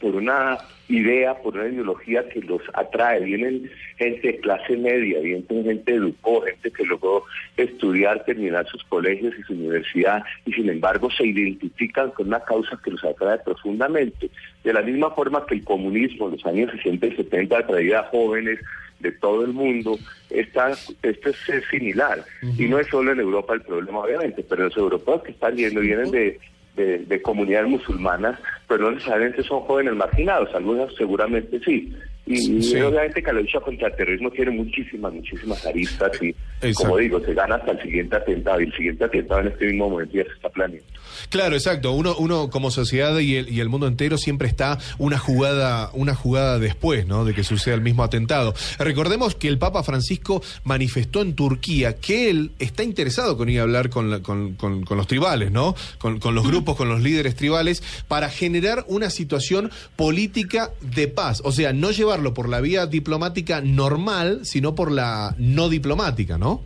por 0.00 0.14
una 0.14 0.58
idea, 0.88 1.34
por 1.34 1.54
una 1.54 1.68
ideología 1.68 2.28
que 2.28 2.40
los 2.40 2.62
atrae. 2.74 3.20
Vienen 3.20 3.70
gente 3.96 4.28
de 4.28 4.38
clase 4.38 4.76
media, 4.76 5.20
vienen 5.20 5.46
gente 5.64 5.94
educó, 5.94 6.42
gente 6.42 6.70
que 6.70 6.84
logró 6.84 7.24
estudiar, 7.56 8.24
terminar 8.24 8.66
sus 8.68 8.82
colegios 8.84 9.34
y 9.38 9.42
su 9.42 9.52
universidad, 9.52 10.22
y 10.46 10.52
sin 10.52 10.68
embargo 10.68 11.10
se 11.10 11.26
identifican 11.26 12.10
con 12.12 12.28
una 12.28 12.40
causa 12.40 12.78
que 12.82 12.90
los 12.90 13.04
atrae 13.04 13.38
profundamente. 13.38 14.30
De 14.64 14.72
la 14.72 14.82
misma 14.82 15.10
forma 15.10 15.44
que 15.46 15.56
el 15.56 15.64
comunismo 15.64 16.26
en 16.26 16.32
los 16.32 16.46
años 16.46 16.70
60 16.72 17.06
y 17.06 17.16
70 17.16 17.58
atraía 17.58 18.00
a 18.00 18.04
jóvenes 18.04 18.58
de 19.00 19.12
todo 19.12 19.44
el 19.44 19.52
mundo, 19.52 19.96
está, 20.30 20.72
esto 21.02 21.30
es 21.30 21.64
similar. 21.70 22.24
Y 22.56 22.66
no 22.66 22.78
es 22.78 22.88
solo 22.88 23.12
en 23.12 23.20
Europa 23.20 23.54
el 23.54 23.62
problema, 23.62 24.00
obviamente, 24.00 24.42
pero 24.48 24.64
los 24.64 24.76
europeos 24.76 25.22
que 25.22 25.30
están 25.30 25.56
yendo 25.56 25.80
vienen 25.80 26.10
de 26.10 26.40
de, 26.78 27.22
comunidades 27.22 27.68
musulmanas, 27.68 28.38
pero 28.66 28.84
no 28.84 28.92
necesariamente 28.92 29.42
son 29.42 29.60
jóvenes 29.60 29.94
marginados, 29.94 30.54
algunos 30.54 30.94
seguramente 30.94 31.60
sí. 31.60 31.92
Y, 32.30 32.80
obviamente 32.82 33.22
que 33.22 33.32
la 33.32 33.40
lucha 33.40 33.58
contra 33.60 33.88
el 33.88 33.96
terrorismo 33.96 34.30
tiene 34.30 34.50
muchísimas, 34.50 35.14
muchísimas 35.14 35.64
aristas 35.64 36.12
y, 36.22 36.34
como 36.74 36.98
digo, 36.98 37.20
se 37.20 37.32
gana 37.32 37.54
hasta 37.54 37.72
el 37.72 37.82
siguiente 37.82 38.16
atentado 38.16 38.60
y 38.60 38.64
el 38.64 38.72
siguiente 38.74 39.04
atentado 39.04 39.40
en 39.40 39.48
este 39.48 39.66
mismo 39.66 39.88
momento 39.88 40.14
ya 40.14 40.24
se 40.24 40.32
está 40.32 40.50
planeando. 40.50 40.86
Claro, 41.30 41.56
exacto. 41.56 41.92
Uno, 41.92 42.14
uno 42.18 42.50
como 42.50 42.70
sociedad 42.70 43.18
y 43.18 43.36
el, 43.36 43.48
y 43.48 43.60
el 43.60 43.70
mundo 43.70 43.86
entero 43.86 44.18
siempre 44.18 44.46
está 44.46 44.78
una 44.98 45.18
jugada, 45.18 45.90
una 45.94 46.14
jugada 46.14 46.58
después, 46.58 47.06
¿no? 47.06 47.24
De 47.24 47.32
que 47.32 47.44
suceda 47.44 47.74
el 47.74 47.80
mismo 47.80 48.02
atentado. 48.02 48.54
Recordemos 48.78 49.34
que 49.34 49.48
el 49.48 49.58
Papa 49.58 49.82
Francisco 49.82 50.42
manifestó 50.64 51.22
en 51.22 51.34
Turquía 51.34 51.96
que 51.96 52.28
él 52.28 52.52
está 52.58 52.82
interesado 52.82 53.38
con 53.38 53.48
ir 53.48 53.60
a 53.60 53.62
hablar 53.62 53.88
con, 53.88 54.20
con, 54.20 54.54
con, 54.54 54.84
los 54.96 55.06
tribales, 55.06 55.50
¿no? 55.50 55.74
Con, 55.96 56.20
con 56.20 56.34
los 56.34 56.46
grupos, 56.46 56.76
con 56.76 56.90
los 56.90 57.00
líderes 57.00 57.36
tribales, 57.36 57.82
para 58.06 58.28
generar 58.28 58.84
una 58.86 59.08
situación 59.08 59.70
política 59.96 60.72
de 60.80 61.08
paz. 61.08 61.40
O 61.44 61.52
sea, 61.52 61.72
no 61.72 61.90
llevar 61.90 62.17
por 62.34 62.48
la 62.48 62.60
vía 62.60 62.86
diplomática 62.86 63.60
normal, 63.60 64.40
sino 64.44 64.74
por 64.74 64.90
la 64.90 65.34
no 65.38 65.68
diplomática, 65.68 66.38
¿no? 66.38 66.62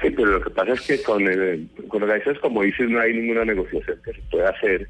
Sí, 0.00 0.08
pero 0.10 0.30
lo 0.30 0.40
que 0.42 0.50
pasa 0.50 0.72
es 0.72 0.80
que 0.80 1.02
con, 1.02 1.26
el, 1.26 1.68
con 1.88 2.02
organizaciones 2.02 2.40
como 2.40 2.62
dices 2.62 2.88
no 2.88 3.00
hay 3.00 3.12
ninguna 3.12 3.44
negociación 3.44 3.98
que 4.02 4.12
se 4.14 4.22
pueda 4.30 4.50
hacer. 4.50 4.88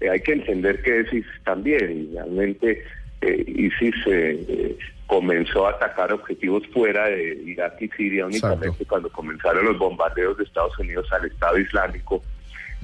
Eh, 0.00 0.10
hay 0.10 0.20
que 0.20 0.32
entender 0.32 0.82
que 0.82 1.00
es 1.00 1.24
también, 1.44 2.10
realmente 2.12 2.82
eh, 3.20 3.44
ISIS 3.46 3.94
eh, 4.06 4.76
comenzó 5.06 5.66
a 5.66 5.70
atacar 5.70 6.12
objetivos 6.12 6.66
fuera 6.68 7.08
de 7.08 7.40
Irak 7.46 7.80
y 7.80 7.88
Siria 7.88 8.26
únicamente 8.26 8.84
cuando 8.86 9.10
comenzaron 9.10 9.64
los 9.64 9.78
bombardeos 9.78 10.36
de 10.38 10.44
Estados 10.44 10.76
Unidos 10.78 11.06
al 11.12 11.26
Estado 11.26 11.58
Islámico 11.58 12.22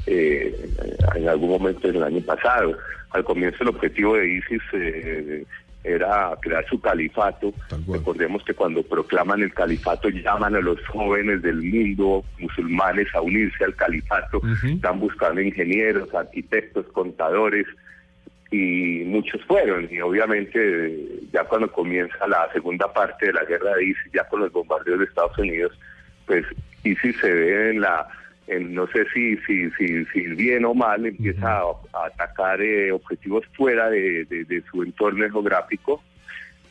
en 0.07 1.29
algún 1.29 1.51
momento 1.51 1.89
del 1.89 2.03
año 2.03 2.21
pasado. 2.23 2.77
Al 3.11 3.25
comienzo 3.25 3.63
el 3.63 3.71
objetivo 3.71 4.17
de 4.17 4.29
ISIS 4.29 4.63
era 5.87 6.37
crear 6.41 6.67
su 6.69 6.81
califato. 6.81 7.55
Recordemos 7.87 8.43
que 8.45 8.55
cuando 8.55 8.83
proclaman 8.83 9.43
el 9.43 9.55
califato 9.55 10.09
llaman 10.09 10.57
a 10.57 10.61
los 10.61 10.85
jóvenes 10.89 11.43
del 11.43 11.63
mundo 11.63 12.25
musulmanes 12.39 13.07
a 13.15 13.21
unirse 13.21 13.65
al 13.65 13.75
califato. 13.77 14.41
Están 14.65 14.99
buscando 14.99 15.41
ingenieros, 15.41 16.13
arquitectos, 16.15 16.87
contadores 16.89 17.67
y 18.51 19.03
muchos 19.07 19.43
fueron. 19.45 19.89
Y 19.91 20.01
obviamente 20.01 20.99
ya 21.33 21.45
cuando 21.45 21.71
comienza 21.71 22.27
la 22.27 22.51
segunda 22.53 22.93
parte 22.93 23.27
de 23.27 23.33
la 23.33 23.45
guerra 23.45 23.75
de 23.77 23.85
ISIS, 23.85 24.13
ya 24.13 24.25
con 24.25 24.41
los 24.41 24.53
bombardeos 24.53 24.99
de 24.99 25.05
Estados 25.05 25.39
Unidos, 25.39 25.79
pues 26.27 26.45
ISIS 26.83 27.17
se 27.21 27.33
ve 27.33 27.71
en 27.71 27.81
la 27.81 28.09
no 28.49 28.87
sé 28.89 29.05
si, 29.13 29.37
si, 29.39 29.71
si, 29.73 30.05
si, 30.07 30.21
bien 30.35 30.65
o 30.65 30.75
mal, 30.75 31.05
empieza 31.05 31.59
a, 31.59 32.07
atacar 32.07 32.61
eh, 32.61 32.93
objetivos 32.93 33.45
fuera 33.57 33.91
de, 33.91 34.63
su 34.71 34.83
entorno 34.83 35.29
geográfico 35.31 36.03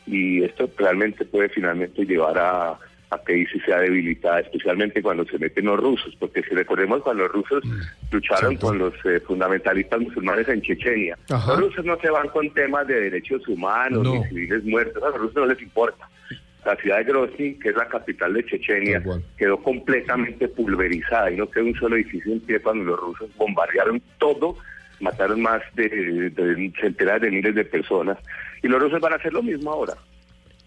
y 0.06 0.42
esto 0.42 0.70
realmente 0.78 1.24
puede 1.24 1.48
finalmente 1.50 2.06
llevar 2.06 2.38
a, 2.38 2.78
a 3.10 3.18
que 3.26 3.38
ISIS 3.38 3.62
sea 3.64 3.80
debilitada, 3.80 4.40
especialmente 4.40 5.02
cuando 5.02 5.24
se 5.26 5.38
meten 5.38 5.66
los 5.66 5.78
rusos, 5.78 6.16
porque 6.18 6.42
si 6.42 6.54
recordemos 6.54 7.02
cuando 7.02 7.24
los 7.24 7.32
rusos 7.32 7.64
mm, 7.64 8.14
lucharon 8.14 8.56
con 8.56 8.78
los 8.78 8.94
eh, 9.04 9.20
fundamentalistas 9.20 10.00
musulmanes 10.00 10.48
en 10.48 10.62
Chechenia, 10.62 11.18
los 11.28 11.58
rusos 11.58 11.84
no 11.84 11.98
se 11.98 12.08
van 12.08 12.28
con 12.28 12.48
temas 12.54 12.86
de 12.86 13.02
derechos 13.02 13.46
humanos 13.48 14.02
ni 14.02 14.24
civiles 14.28 14.64
muertos, 14.64 15.02
a 15.02 15.10
los 15.10 15.18
rusos 15.18 15.36
no 15.36 15.46
les 15.46 15.60
importa 15.60 16.08
la 16.66 16.76
ciudad 16.76 16.98
de 16.98 17.04
Grozny, 17.04 17.54
que 17.54 17.68
es 17.68 17.76
la 17.76 17.86
capital 17.86 18.34
de 18.34 18.44
Chechenia, 18.44 19.02
quedó 19.38 19.62
completamente 19.62 20.48
pulverizada 20.48 21.30
y 21.30 21.36
no 21.36 21.48
quedó 21.48 21.66
un 21.66 21.74
solo 21.76 21.94
edificio 21.94 22.32
en 22.32 22.40
pie 22.40 22.60
cuando 22.60 22.84
los 22.84 23.00
rusos 23.00 23.30
bombardearon 23.36 24.02
todo, 24.18 24.56
mataron 25.00 25.42
más 25.42 25.62
de, 25.74 26.32
centenares 26.80 27.22
de 27.22 27.30
miles 27.30 27.54
de 27.54 27.64
personas. 27.64 28.18
Y 28.62 28.68
los 28.68 28.82
rusos 28.82 29.00
van 29.00 29.12
a 29.12 29.16
hacer 29.16 29.32
lo 29.32 29.42
mismo 29.42 29.70
ahora. 29.70 29.94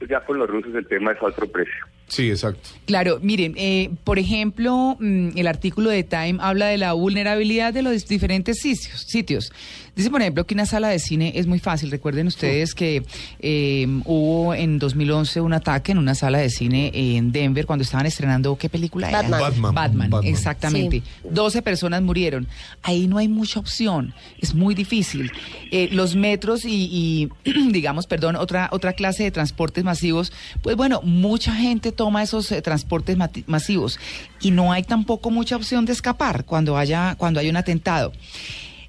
Ya 0.07 0.21
con 0.21 0.39
los 0.39 0.49
rusos 0.49 0.73
el 0.73 0.87
tema 0.87 1.11
es 1.11 1.21
a 1.21 1.25
otro 1.25 1.45
precio. 1.51 1.85
Sí, 2.09 2.29
exacto. 2.29 2.69
Claro, 2.85 3.19
miren, 3.21 3.53
eh, 3.55 3.91
por 4.03 4.19
ejemplo, 4.19 4.97
mm, 4.99 5.37
el 5.37 5.47
artículo 5.47 5.89
de 5.89 6.03
Time 6.03 6.37
habla 6.41 6.67
de 6.67 6.77
la 6.77 6.93
vulnerabilidad 6.93 7.73
de 7.73 7.81
los 7.81 8.07
diferentes 8.07 8.59
sitios. 8.59 9.05
sitios. 9.07 9.51
Dice, 9.95 10.09
por 10.09 10.21
ejemplo, 10.21 10.45
que 10.45 10.53
una 10.53 10.65
sala 10.65 10.87
de 10.87 10.97
cine 10.97 11.33
es 11.35 11.45
muy 11.45 11.59
fácil. 11.59 11.91
Recuerden 11.91 12.27
ustedes 12.27 12.73
que 12.73 13.03
eh, 13.39 13.85
hubo 14.05 14.53
en 14.53 14.79
2011 14.79 15.41
un 15.41 15.51
ataque 15.51 15.91
en 15.91 15.97
una 15.97 16.15
sala 16.15 16.37
de 16.37 16.49
cine 16.49 16.91
en 16.93 17.33
Denver 17.33 17.65
cuando 17.65 17.83
estaban 17.83 18.05
estrenando, 18.05 18.55
¿qué 18.57 18.69
película 18.69 19.09
era? 19.09 19.23
Batman. 19.23 19.73
Batman, 19.73 20.11
exactamente. 20.23 21.03
12 21.29 21.61
personas 21.61 22.01
murieron. 22.01 22.47
Ahí 22.81 23.07
no 23.07 23.17
hay 23.17 23.27
mucha 23.27 23.59
opción. 23.59 24.13
Es 24.39 24.53
muy 24.55 24.73
difícil. 24.73 25.31
Eh, 25.69 25.89
los 25.91 26.15
metros 26.15 26.63
y, 26.65 27.29
digamos, 27.71 28.07
perdón, 28.07 28.37
otra, 28.37 28.69
otra 28.71 28.93
clase 28.93 29.23
de 29.23 29.31
transportes 29.31 29.83
masivos, 29.83 30.31
pues 30.61 30.77
bueno, 30.77 31.01
mucha 31.03 31.53
gente 31.53 31.91
toma 31.99 32.23
esos 32.23 32.49
eh, 32.53 32.61
transportes 32.61 33.17
masivos 33.45 33.99
y 34.39 34.51
no 34.51 34.71
hay 34.71 34.83
tampoco 34.83 35.31
mucha 35.31 35.57
opción 35.57 35.83
de 35.83 35.91
escapar 35.91 36.45
cuando 36.45 36.77
haya, 36.77 37.15
cuando 37.17 37.41
hay 37.41 37.49
un 37.49 37.57
atentado. 37.57 38.13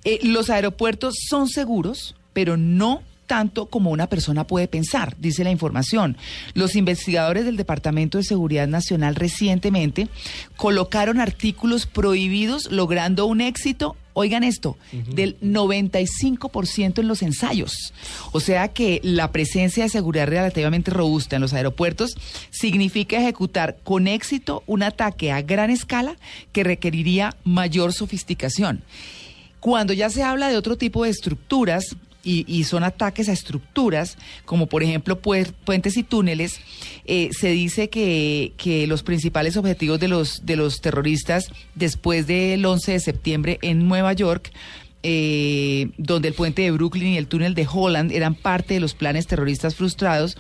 Eh, 0.05 0.21
los 0.23 0.49
aeropuertos 0.49 1.17
son 1.29 1.49
seguros, 1.49 2.15
pero 2.33 2.57
no 2.57 3.03
tanto 3.31 3.67
como 3.67 3.93
una 3.93 4.09
persona 4.09 4.45
puede 4.45 4.67
pensar, 4.67 5.15
dice 5.21 5.45
la 5.45 5.53
información. 5.53 6.17
Los 6.55 6.75
investigadores 6.75 7.45
del 7.45 7.57
Departamento 7.57 8.19
de 8.19 8.25
Seguridad 8.25 8.67
Nacional 8.67 9.15
recientemente 9.15 10.09
colocaron 10.57 11.21
artículos 11.21 11.87
prohibidos 11.87 12.73
logrando 12.73 13.27
un 13.27 13.41
éxito, 13.41 13.95
oigan 14.15 14.43
esto, 14.43 14.77
del 14.91 15.39
95% 15.43 16.99
en 16.99 17.07
los 17.07 17.23
ensayos. 17.23 17.95
O 18.33 18.41
sea 18.41 18.67
que 18.67 19.01
la 19.05 19.31
presencia 19.31 19.85
de 19.85 19.91
seguridad 19.91 20.27
relativamente 20.27 20.91
robusta 20.91 21.37
en 21.37 21.43
los 21.43 21.53
aeropuertos 21.53 22.17
significa 22.51 23.21
ejecutar 23.21 23.77
con 23.85 24.09
éxito 24.09 24.65
un 24.67 24.83
ataque 24.83 25.31
a 25.31 25.41
gran 25.41 25.71
escala 25.71 26.17
que 26.51 26.65
requeriría 26.65 27.37
mayor 27.45 27.93
sofisticación. 27.93 28.83
Cuando 29.61 29.93
ya 29.93 30.11
se 30.11 30.25
habla 30.25 30.49
de 30.49 30.57
otro 30.57 30.77
tipo 30.77 31.05
de 31.05 31.11
estructuras, 31.11 31.95
y, 32.23 32.65
son 32.65 32.85
ataques 32.85 33.29
a 33.29 33.33
estructuras, 33.33 34.19
como 34.45 34.67
por 34.67 34.83
ejemplo 34.83 35.21
puentes 35.21 35.97
y 35.97 36.03
túneles, 36.03 36.61
eh, 37.05 37.31
se 37.33 37.51
dice 37.51 37.89
que, 37.89 38.53
los 38.89 39.03
principales 39.03 39.57
objetivos 39.57 40.01
de 40.01 40.09
los, 40.09 40.45
de 40.45 40.57
los 40.57 40.81
terroristas 40.81 41.51
después 41.75 42.27
del 42.27 42.65
11 42.65 42.93
de 42.93 43.01
septiembre 43.01 43.59
en 43.63 43.89
Nueva 43.89 44.13
York, 44.13 44.53
eh, 45.03 45.91
donde 45.97 46.29
el 46.29 46.35
puente 46.35 46.63
de 46.63 46.71
Brooklyn 46.71 47.15
y 47.15 47.17
el 47.17 47.27
túnel 47.27 47.55
de 47.55 47.67
Holland 47.71 48.13
eran 48.13 48.35
parte 48.35 48.75
de 48.75 48.81
los 48.81 48.95
planes 48.95 49.27
terroristas 49.27 49.75
frustrados, 49.75 50.37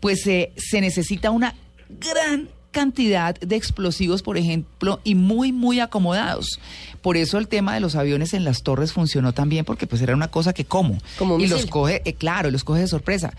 pues 0.00 0.22
se 0.22 0.80
necesita 0.80 1.30
una 1.30 1.54
gran 1.88 2.48
cantidad 2.76 3.34
de 3.40 3.56
explosivos, 3.56 4.20
por 4.20 4.36
ejemplo, 4.36 5.00
y 5.02 5.14
muy, 5.14 5.50
muy 5.50 5.80
acomodados. 5.80 6.60
Por 7.00 7.16
eso 7.16 7.38
el 7.38 7.48
tema 7.48 7.72
de 7.72 7.80
los 7.80 7.94
aviones 7.94 8.34
en 8.34 8.44
las 8.44 8.62
torres 8.62 8.92
funcionó 8.92 9.32
también, 9.32 9.64
porque 9.64 9.86
pues 9.86 10.02
era 10.02 10.14
una 10.14 10.28
cosa 10.28 10.52
que 10.52 10.66
como. 10.66 10.98
y 11.38 11.46
los 11.46 11.64
coge, 11.64 12.02
eh, 12.04 12.12
claro, 12.12 12.50
los 12.50 12.64
coge 12.64 12.80
de 12.80 12.88
sorpresa 12.88 13.32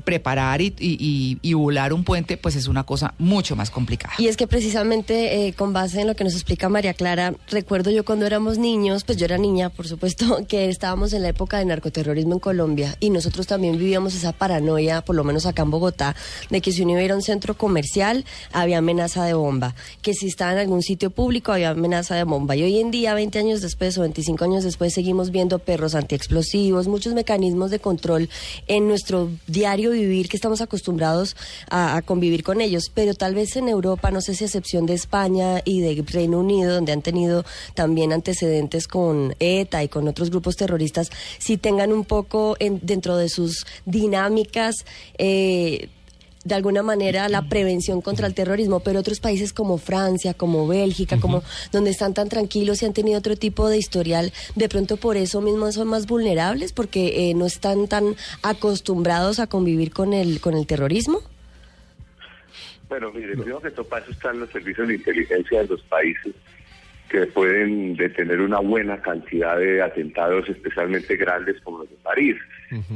preparar 0.00 0.60
y, 0.62 1.54
volar 1.54 1.92
un 1.92 2.02
puente, 2.02 2.36
pues 2.36 2.56
es 2.56 2.66
una 2.66 2.84
cosa 2.84 3.14
mucho 3.18 3.56
más 3.56 3.70
complicada. 3.70 4.14
Y 4.18 4.26
es 4.28 4.36
que 4.36 4.46
precisamente 4.46 5.46
eh, 5.46 5.52
con 5.52 5.72
base 5.72 6.00
en 6.00 6.06
lo 6.06 6.16
que 6.16 6.24
nos 6.24 6.32
explica 6.34 6.68
María 6.68 6.94
Clara, 6.94 7.34
recuerdo 7.48 7.90
yo 7.90 8.04
cuando 8.04 8.26
éramos 8.26 8.58
niños, 8.58 9.04
pues 9.04 9.18
yo 9.18 9.26
era 9.26 9.38
niña, 9.38 9.68
por 9.68 9.86
supuesto, 9.86 10.44
que 10.48 10.68
estábamos 10.68 11.12
en 11.12 11.22
la 11.22 11.28
época 11.28 11.58
de 11.58 11.66
narcoterrorismo 11.66 12.34
en 12.34 12.40
Colombia 12.40 12.96
y 13.00 13.10
nosotros 13.10 13.46
también 13.46 13.78
vivíamos 13.78 14.14
esa 14.14 14.32
paranoia, 14.32 15.02
por 15.02 15.14
lo 15.14 15.24
menos 15.24 15.46
acá 15.46 15.62
en 15.62 15.70
Bogotá, 15.70 16.16
de 16.50 16.60
que 16.60 16.72
si 16.72 16.82
uno 16.82 17.00
iba 17.00 17.12
a 17.12 17.16
un 17.16 17.22
centro 17.22 17.56
comercial 17.56 18.24
había 18.52 18.78
amenaza 18.78 19.24
de 19.24 19.34
bomba, 19.34 19.74
que 20.00 20.14
si 20.14 20.26
estaba 20.26 20.52
en 20.52 20.58
algún 20.58 20.82
sitio 20.82 21.10
público 21.10 21.52
había 21.52 21.70
amenaza 21.70 22.14
de 22.14 22.24
bomba. 22.24 22.56
Y 22.56 22.62
hoy 22.62 22.80
en 22.80 22.90
día, 22.90 23.14
20 23.14 23.38
años 23.38 23.60
después 23.60 23.96
o 23.98 24.02
25 24.02 24.44
años 24.44 24.64
después, 24.64 24.94
seguimos 24.94 25.30
viendo 25.30 25.58
perros 25.58 25.94
antiexplosivos, 25.94 26.88
muchos 26.88 27.14
mecanismos 27.14 27.70
de 27.70 27.78
control 27.78 28.28
en 28.66 28.88
nuestro 28.88 29.30
diario 29.46 29.81
vivir 29.90 30.28
que 30.28 30.36
estamos 30.36 30.60
acostumbrados 30.60 31.36
a, 31.70 32.00
convivir 32.02 32.42
con 32.42 32.60
ellos, 32.60 32.90
pero 32.92 33.14
tal 33.14 33.34
vez 33.34 33.56
en 33.56 33.68
Europa, 33.68 34.10
no 34.10 34.20
sé 34.20 34.34
si 34.34 34.44
a 34.44 34.46
excepción 34.46 34.86
de 34.86 34.94
España 34.94 35.60
y 35.64 35.80
de 35.80 36.02
Reino 36.06 36.38
Unido, 36.38 36.74
donde 36.74 36.92
han 36.92 37.02
tenido 37.02 37.44
también 37.74 38.12
antecedentes 38.12 38.88
con 38.88 39.34
ETA 39.38 39.82
y 39.84 39.88
con 39.88 40.08
otros 40.08 40.30
grupos 40.30 40.56
terroristas, 40.56 41.10
si 41.38 41.56
tengan 41.56 41.92
un 41.92 42.04
poco 42.04 42.56
en, 42.58 42.80
dentro 42.82 43.16
de 43.16 43.28
sus 43.28 43.66
dinámicas. 43.84 44.84
Eh, 45.18 45.88
de 46.44 46.54
alguna 46.54 46.82
manera 46.82 47.28
la 47.28 47.42
prevención 47.48 48.00
contra 48.00 48.26
el 48.26 48.34
terrorismo, 48.34 48.80
pero 48.80 49.00
otros 49.00 49.20
países 49.20 49.52
como 49.52 49.78
Francia, 49.78 50.34
como 50.34 50.66
Bélgica, 50.66 51.18
como 51.20 51.42
donde 51.70 51.90
están 51.90 52.14
tan 52.14 52.28
tranquilos 52.28 52.82
y 52.82 52.86
han 52.86 52.92
tenido 52.92 53.18
otro 53.18 53.36
tipo 53.36 53.68
de 53.68 53.78
historial, 53.78 54.32
de 54.54 54.68
pronto 54.68 54.96
por 54.96 55.16
eso 55.16 55.40
mismo 55.40 55.70
son 55.72 55.88
más 55.88 56.06
vulnerables 56.06 56.72
porque 56.72 57.30
eh, 57.30 57.34
no 57.34 57.46
están 57.46 57.88
tan 57.88 58.16
acostumbrados 58.42 59.38
a 59.38 59.46
convivir 59.46 59.92
con 59.92 60.12
el 60.12 60.40
con 60.40 60.54
el 60.54 60.66
terrorismo. 60.66 61.20
Bueno, 62.88 63.10
mire, 63.12 63.32
primero 63.32 63.60
que 63.60 63.70
todo 63.70 63.86
para 63.86 64.02
eso 64.02 64.12
están 64.12 64.38
los 64.38 64.50
servicios 64.50 64.86
de 64.86 64.94
inteligencia 64.96 65.62
de 65.62 65.68
los 65.68 65.82
países 65.84 66.34
que 67.08 67.26
pueden 67.26 67.94
detener 67.94 68.40
una 68.40 68.60
buena 68.60 69.00
cantidad 69.00 69.58
de 69.58 69.82
atentados, 69.82 70.48
especialmente 70.48 71.16
grandes 71.16 71.60
como 71.60 71.78
los 71.78 71.90
de 71.90 71.96
París. 71.96 72.36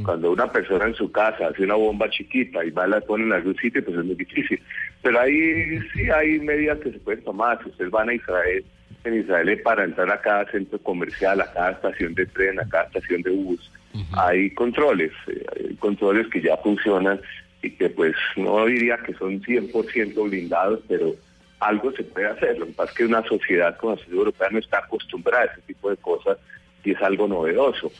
Cuando 0.03 0.31
una 0.31 0.51
persona 0.51 0.85
en 0.85 0.95
su 0.95 1.11
casa 1.11 1.47
hace 1.47 1.63
una 1.63 1.75
bomba 1.75 2.09
chiquita 2.09 2.65
y 2.65 2.71
va 2.71 2.85
a 2.85 2.87
la 2.87 3.01
pone 3.01 3.25
en 3.25 3.33
algún 3.33 3.55
sitio, 3.57 3.83
pues 3.83 3.97
es 3.97 4.05
muy 4.05 4.15
difícil. 4.15 4.61
Pero 5.01 5.19
ahí 5.19 5.79
sí 5.93 6.09
hay 6.09 6.39
medidas 6.39 6.79
que 6.79 6.91
se 6.91 6.99
pueden 6.99 7.23
tomar. 7.23 7.61
Si 7.63 7.69
ustedes 7.69 7.91
van 7.91 8.09
a 8.09 8.13
Israel, 8.13 8.65
en 9.03 9.19
Israel 9.19 9.61
para 9.63 9.83
entrar 9.83 10.11
a 10.11 10.21
cada 10.21 10.49
centro 10.51 10.79
comercial, 10.79 11.41
a 11.41 11.51
cada 11.53 11.71
estación 11.71 12.15
de 12.15 12.25
tren, 12.25 12.59
a 12.59 12.67
cada 12.67 12.85
estación 12.85 13.21
de 13.21 13.31
bus, 13.31 13.71
hay 14.13 14.51
controles, 14.51 15.11
eh, 15.27 15.43
hay 15.55 15.75
controles 15.75 16.27
que 16.27 16.41
ya 16.41 16.57
funcionan 16.57 17.19
y 17.61 17.71
que 17.71 17.89
pues 17.89 18.15
no 18.35 18.65
diría 18.65 18.97
que 18.97 19.13
son 19.13 19.41
100% 19.41 20.29
blindados, 20.29 20.81
pero 20.87 21.15
algo 21.59 21.91
se 21.93 22.03
puede 22.03 22.27
hacer. 22.27 22.57
Lo 22.59 22.67
que 22.67 22.73
pasa 22.73 22.91
es 22.91 22.97
que 22.97 23.05
una 23.05 23.23
sociedad 23.23 23.75
como 23.77 23.93
la 23.93 23.97
sociedad 23.97 24.19
europea 24.19 24.49
no 24.51 24.59
está 24.59 24.79
acostumbrada 24.79 25.43
a 25.43 25.45
ese 25.45 25.61
tipo 25.61 25.89
de 25.89 25.97
cosas 25.97 26.37
y 26.83 26.91
es 26.91 27.01
algo 27.01 27.27
novedoso. 27.27 27.91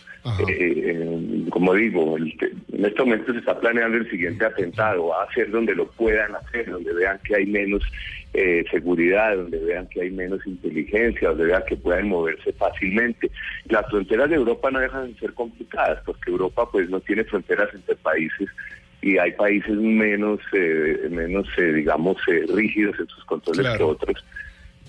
Eh, 0.48 1.37
como 1.50 1.74
digo, 1.74 2.18
en 2.18 2.86
este 2.86 3.04
momento 3.04 3.34
se 3.34 3.40
está 3.40 3.60
planeando 3.60 3.98
el 3.98 4.10
siguiente 4.10 4.46
atentado, 4.46 5.08
va 5.08 5.24
a 5.24 5.34
ser 5.34 5.50
donde 5.52 5.76
lo 5.76 5.88
puedan 5.92 6.36
hacer, 6.36 6.70
donde 6.70 6.94
vean 6.94 7.20
que 7.24 7.36
hay 7.36 7.46
menos 7.46 7.84
eh, 8.34 8.64
seguridad, 8.72 9.36
donde 9.36 9.60
vean 9.60 9.88
que 9.88 10.02
hay 10.02 10.12
menos 10.12 10.46
inteligencia, 10.46 11.30
donde 11.30 11.46
vean 11.46 11.64
que 11.68 11.76
puedan 11.78 12.10
moverse 12.10 12.54
fácilmente. 12.54 13.32
Las 13.66 13.90
fronteras 13.90 14.30
de 14.30 14.36
Europa 14.36 14.72
no 14.72 14.80
dejan 14.80 15.14
de 15.14 15.20
ser 15.20 15.34
complicadas, 15.34 16.02
porque 16.06 16.32
Europa 16.32 16.70
pues 16.72 16.90
no 16.90 17.00
tiene 17.02 17.24
fronteras 17.24 17.70
entre 17.74 17.96
países 17.96 18.50
y 19.02 19.18
hay 19.18 19.32
países 19.34 19.76
menos, 19.76 20.40
eh, 20.54 21.08
menos 21.10 21.48
digamos, 21.58 22.18
rígidos 22.54 23.00
en 23.00 23.08
sus 23.08 23.24
controles 23.26 23.78
que 23.78 23.84
otros. 23.84 24.26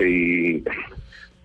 Y 0.01 0.63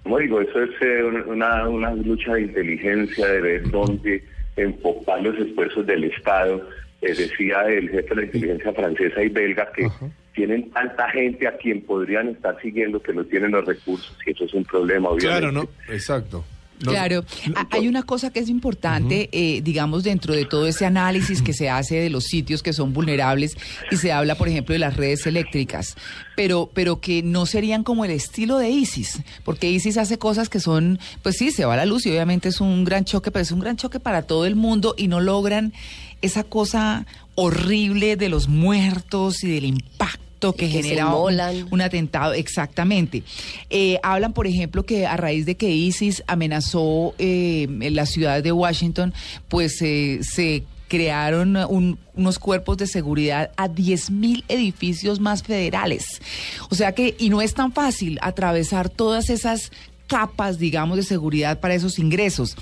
como 0.04 0.20
digo, 0.20 0.42
eso 0.42 0.64
es 0.64 0.72
eh, 0.82 1.04
una, 1.04 1.68
una 1.68 1.94
lucha 1.94 2.34
de 2.34 2.42
inteligencia, 2.42 3.26
de 3.26 3.42
ver 3.42 3.72
dónde 3.72 4.24
enfocar 4.56 5.22
los 5.22 5.38
esfuerzos 5.38 5.86
del 5.86 6.06
Estado. 6.06 6.68
Eh, 7.02 7.14
decía 7.14 7.64
el 7.68 7.90
jefe 7.90 8.10
de 8.10 8.16
la 8.16 8.24
inteligencia 8.24 8.74
francesa 8.74 9.22
y 9.22 9.30
belga 9.30 9.72
que 9.74 9.90
tienen 10.34 10.72
tanta 10.72 11.10
gente 11.10 11.48
a 11.48 11.58
quien 11.58 11.82
podrían 11.82 12.30
estar 12.30 12.60
siguiendo 12.62 13.02
que 13.02 13.14
no 13.14 13.26
tienen 13.26 13.52
los 13.52 13.66
recursos 13.66 14.18
y 14.26 14.32
eso 14.32 14.46
es 14.46 14.54
un 14.54 14.64
problema, 14.64 15.10
obviamente. 15.10 15.40
Claro, 15.40 15.52
¿no? 15.52 15.94
Exacto 15.94 16.46
claro, 16.84 17.26
hay 17.72 17.88
una 17.88 18.04
cosa 18.04 18.32
que 18.32 18.40
es 18.40 18.50
importante, 18.50 19.30
eh, 19.32 19.62
digamos, 19.62 20.04
dentro 20.04 20.34
de 20.34 20.46
todo 20.46 20.68
ese 20.68 20.86
análisis 20.86 21.42
que 21.42 21.54
se 21.54 21.70
hace 21.70 21.96
de 21.96 22.10
los 22.10 22.26
sitios 22.26 22.64
que 22.64 22.74
son 22.74 22.94
vulnerables 22.94 23.58
y 23.92 23.98
se 23.98 24.12
habla, 24.12 24.36
por 24.36 24.48
ejemplo, 24.48 24.74
de 24.74 24.80
las 24.80 24.96
redes 24.96 25.26
eléctricas, 25.26 25.96
pero, 26.36 26.70
pero 26.74 27.00
que 27.00 27.24
no 27.24 27.46
serían 27.46 27.84
como 27.84 28.06
el 28.06 28.12
estilo 28.12 28.58
de 28.58 28.70
ISIS, 28.70 29.22
porque 29.44 29.70
ISIS 29.70 29.98
hace 29.98 30.18
cosas 30.18 30.50
que 30.50 30.60
son, 30.60 31.00
pues 31.22 31.38
sí, 31.38 31.52
se 31.52 31.66
va 31.66 31.74
a 31.74 31.78
la 31.78 31.86
luz 31.86 32.06
y 32.06 32.12
obviamente 32.12 32.50
es 32.50 32.62
un 32.62 32.84
gran 32.84 33.06
choque, 33.06 33.32
pero 33.32 33.44
es 33.44 33.52
un 33.52 33.60
gran 33.60 33.78
choque 33.78 34.00
para 34.00 34.24
todo 34.24 34.46
el 34.46 34.56
mundo 34.56 34.96
y 34.98 35.08
no 35.08 35.20
logran 35.20 35.74
esa 36.22 36.44
cosa 36.44 37.06
horrible 37.36 38.16
de 38.16 38.30
los 38.30 38.48
muertos 38.48 39.44
y 39.44 39.52
del 39.52 39.66
impacto 39.66 40.03
que, 40.52 40.68
genera 40.68 41.16
un, 41.16 41.82
atentado, 41.82 42.34
exactamente. 42.34 43.24
Eh, 43.70 44.00
hablan, 44.04 44.34
por 44.34 44.48
ejemplo, 44.48 44.86
que 44.86 45.08
a 45.08 45.16
raíz 45.16 45.46
de 45.46 45.56
que 45.56 45.70
ISIS 45.70 46.22
amenazó 46.28 47.16
eh, 47.18 47.68
en 47.70 47.96
la 47.96 48.06
ciudad 48.06 48.44
de 48.44 48.52
Washington, 48.52 49.14
pues 49.48 49.82
eh, 49.82 50.20
se 50.22 50.66
crearon 50.90 51.56
unos 52.16 52.38
cuerpos 52.38 52.78
de 52.78 52.86
seguridad 52.86 53.52
a 53.58 53.68
10.000 53.68 54.44
edificios 54.48 55.20
más 55.20 55.42
federales. 55.42 56.22
O 56.70 56.76
sea 56.76 56.92
que, 56.92 57.16
y 57.18 57.30
no 57.30 57.42
es 57.42 57.54
tan 57.56 57.72
fácil 57.72 58.20
atravesar 58.22 58.90
todas 58.90 59.30
esas 59.32 59.72
capas, 60.08 60.60
digamos, 60.60 60.98
de 60.98 61.04
seguridad 61.04 61.60
para 61.60 61.74
esos 61.74 61.98
ingresos. 61.98 62.56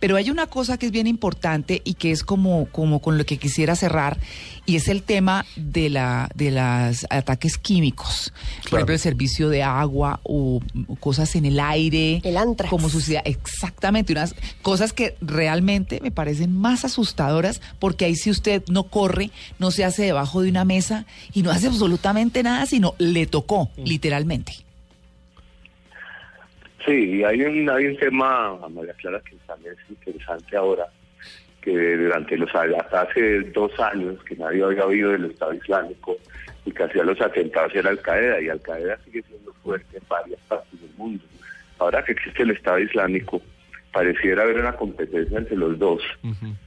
Pero 0.00 0.16
hay 0.16 0.30
una 0.30 0.46
cosa 0.46 0.78
que 0.78 0.86
es 0.86 0.92
bien 0.92 1.06
importante 1.06 1.80
y 1.84 1.94
que 1.94 2.10
es 2.10 2.22
como, 2.22 2.66
como 2.66 3.00
con 3.00 3.18
lo 3.18 3.24
que 3.24 3.38
quisiera 3.38 3.76
cerrar, 3.76 4.18
y 4.66 4.76
es 4.76 4.88
el 4.88 5.02
tema 5.02 5.46
de 5.56 5.88
la 5.88 6.28
de 6.34 6.50
los 6.50 7.06
ataques 7.10 7.56
químicos. 7.58 8.32
Por 8.68 8.78
ejemplo, 8.78 8.94
el 8.94 9.00
servicio 9.00 9.48
de 9.48 9.62
agua 9.62 10.20
o, 10.22 10.60
cosas 11.00 11.34
en 11.36 11.46
el 11.46 11.60
aire. 11.60 12.20
El 12.24 12.36
antrax. 12.36 12.70
Como 12.70 12.88
sucede, 12.88 13.22
exactamente, 13.24 14.12
unas 14.12 14.34
cosas 14.62 14.92
que 14.92 15.16
realmente 15.20 16.00
me 16.02 16.10
parecen 16.10 16.52
más 16.52 16.84
asustadoras, 16.84 17.60
porque 17.78 18.04
ahí 18.04 18.16
si 18.16 18.30
usted 18.30 18.62
no 18.68 18.84
corre, 18.84 19.30
no 19.58 19.70
se 19.70 19.84
hace 19.84 20.04
debajo 20.04 20.42
de 20.42 20.50
una 20.50 20.64
mesa 20.64 21.06
y 21.32 21.42
no 21.42 21.50
hace 21.50 21.68
absolutamente 21.68 22.42
nada, 22.42 22.66
sino 22.66 22.94
le 22.98 23.26
tocó, 23.26 23.70
mm. 23.76 23.84
literalmente. 23.84 24.65
Sí, 26.86 27.24
hay 27.24 27.42
un, 27.42 27.68
hay 27.68 27.86
un 27.86 27.96
tema, 27.96 28.56
María 28.68 28.94
Clara, 28.94 29.20
que 29.20 29.36
también 29.46 29.74
es 29.74 29.90
interesante 29.90 30.56
ahora, 30.56 30.86
que 31.60 31.96
durante 31.96 32.36
los 32.36 32.54
hasta 32.54 33.02
hace 33.02 33.40
dos 33.40 33.72
años 33.80 34.22
que 34.22 34.36
nadie 34.36 34.62
había 34.62 34.86
oído 34.86 35.10
del 35.10 35.24
Estado 35.24 35.54
Islámico 35.54 36.16
y 36.64 36.70
que 36.70 36.84
hacía 36.84 37.02
los 37.02 37.20
atentados 37.20 37.74
era 37.74 37.90
Al 37.90 38.00
Qaeda 38.00 38.40
y 38.40 38.48
Al 38.48 38.60
Qaeda 38.60 38.98
sigue 39.04 39.22
siendo 39.22 39.52
fuerte 39.64 39.96
en 39.96 40.02
varias 40.08 40.40
partes 40.48 40.80
del 40.80 40.90
mundo. 40.96 41.24
Ahora 41.78 42.04
que 42.04 42.12
existe 42.12 42.44
el 42.44 42.52
Estado 42.52 42.78
Islámico, 42.78 43.42
pareciera 43.92 44.44
haber 44.44 44.60
una 44.60 44.76
competencia 44.76 45.38
entre 45.38 45.56
los 45.56 45.76
dos 45.78 46.02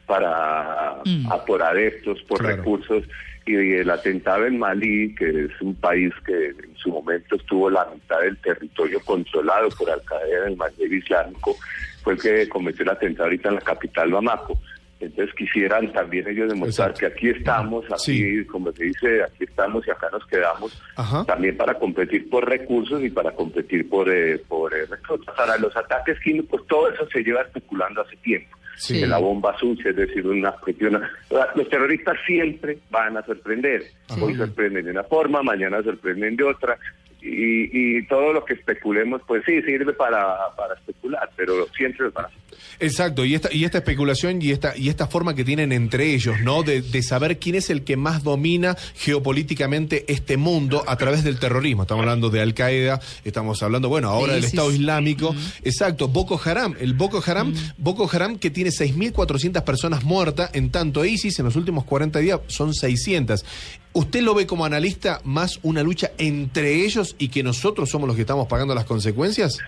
para 0.05 0.97
mm. 1.05 1.45
por 1.47 1.63
adeptos, 1.63 2.21
por 2.23 2.43
recursos 2.43 3.05
y 3.49 3.73
el 3.73 3.89
atentado 3.89 4.45
en 4.45 4.59
Malí, 4.59 5.15
que 5.15 5.45
es 5.45 5.61
un 5.61 5.75
país 5.75 6.13
que 6.25 6.47
en 6.49 6.75
su 6.77 6.89
momento 6.89 7.35
estuvo 7.35 7.69
la 7.69 7.87
mitad 7.93 8.19
del 8.21 8.37
territorio 8.37 8.99
controlado 9.03 9.69
por 9.69 9.89
Al 9.89 10.01
Qaeda 10.03 10.47
el 10.47 10.57
Magreb 10.57 10.93
Islámico, 10.93 11.55
fue 12.03 12.13
el 12.13 12.21
que 12.21 12.49
cometió 12.49 12.83
el 12.83 12.89
atentado 12.89 13.25
ahorita 13.25 13.49
en 13.49 13.55
la 13.55 13.61
capital 13.61 14.11
Bamako. 14.11 14.59
Entonces 14.99 15.33
quisieran 15.33 15.93
también 15.93 16.27
ellos 16.27 16.49
demostrar 16.49 16.93
que 16.93 17.05
aquí 17.05 17.29
estamos, 17.29 17.85
aquí, 17.89 18.43
como 18.45 18.69
se 18.73 18.83
dice, 18.83 19.23
aquí 19.23 19.45
estamos 19.45 19.87
y 19.87 19.91
acá 19.91 20.09
nos 20.11 20.25
quedamos, 20.27 20.81
también 21.25 21.55
para 21.55 21.75
competir 21.75 22.29
por 22.29 22.47
recursos 22.47 23.01
y 23.01 23.09
para 23.09 23.31
competir 23.31 23.87
por, 23.87 24.13
eh, 24.13 24.39
por 24.45 24.75
eh, 24.75 24.87
Para 25.37 25.57
los 25.57 25.73
ataques 25.77 26.19
químicos, 26.19 26.67
todo 26.67 26.91
eso 26.91 27.07
se 27.09 27.23
lleva 27.23 27.43
especulando 27.43 28.01
hace 28.01 28.17
tiempo. 28.17 28.58
De 28.87 29.07
la 29.07 29.17
bomba 29.17 29.57
sucia, 29.57 29.89
es 29.89 29.95
decir, 29.95 30.25
una 30.25 30.51
cuestión. 30.53 31.01
Los 31.55 31.69
terroristas 31.69 32.17
siempre 32.25 32.79
van 32.89 33.17
a 33.17 33.25
sorprender. 33.25 33.83
Hoy 34.21 34.35
sorprenden 34.35 34.85
de 34.85 34.91
una 34.91 35.03
forma, 35.03 35.43
mañana 35.43 35.83
sorprenden 35.83 36.35
de 36.37 36.43
otra 36.45 36.77
y, 37.21 37.97
y, 37.97 38.05
todo 38.07 38.33
lo 38.33 38.45
que 38.45 38.53
especulemos, 38.53 39.21
pues 39.27 39.43
sí, 39.45 39.61
sirve 39.61 39.93
para, 39.93 40.55
para 40.55 40.75
especular, 40.75 41.29
pero 41.35 41.67
siempre 41.75 42.07
es 42.07 42.13
para 42.13 42.29
Exacto, 42.79 43.25
y 43.25 43.35
esta, 43.35 43.53
y 43.53 43.65
esta 43.65 43.79
especulación 43.79 44.41
y 44.41 44.51
esta, 44.51 44.75
y 44.77 44.89
esta 44.89 45.07
forma 45.07 45.35
que 45.35 45.43
tienen 45.43 45.71
entre 45.71 46.13
ellos, 46.13 46.39
¿no? 46.41 46.63
De, 46.63 46.81
de, 46.81 47.03
saber 47.03 47.37
quién 47.37 47.55
es 47.55 47.69
el 47.69 47.83
que 47.83 47.97
más 47.97 48.23
domina 48.23 48.77
geopolíticamente 48.95 50.05
este 50.07 50.37
mundo 50.37 50.83
a 50.87 50.95
través 50.95 51.23
del 51.23 51.39
terrorismo. 51.39 51.83
Estamos 51.83 52.03
hablando 52.03 52.29
de 52.29 52.41
Al 52.41 52.53
Qaeda, 52.53 53.01
estamos 53.25 53.61
hablando, 53.63 53.89
bueno, 53.89 54.09
ahora 54.09 54.33
del 54.33 54.45
Estado 54.45 54.71
Islámico. 54.71 55.35
Exacto, 55.63 56.07
Boko 56.07 56.39
Haram, 56.43 56.75
el 56.79 56.93
Boko 56.93 57.21
Haram, 57.25 57.53
Boko 57.77 58.09
Haram 58.11 58.37
que 58.37 58.49
tiene 58.49 58.69
6.400 58.69 59.63
personas 59.63 60.03
muertas, 60.03 60.51
en 60.53 60.71
tanto 60.71 61.03
ISIS 61.03 61.39
en 61.39 61.45
los 61.45 61.55
últimos 61.55 61.83
40 61.83 62.19
días 62.19 62.39
son 62.47 62.73
600. 62.73 63.43
¿Usted 63.99 64.21
lo 64.21 64.33
ve 64.33 64.47
como 64.47 64.63
analista 64.63 65.19
más 65.25 65.59
una 65.61 65.83
lucha 65.83 66.11
entre 66.17 66.71
ellos 66.85 67.17
y 67.19 67.27
que 67.27 67.43
nosotros 67.43 67.89
somos 67.89 68.07
los 68.07 68.15
que 68.15 68.21
estamos 68.21 68.47
pagando 68.47 68.73
las 68.73 68.85
consecuencias? 68.85 69.59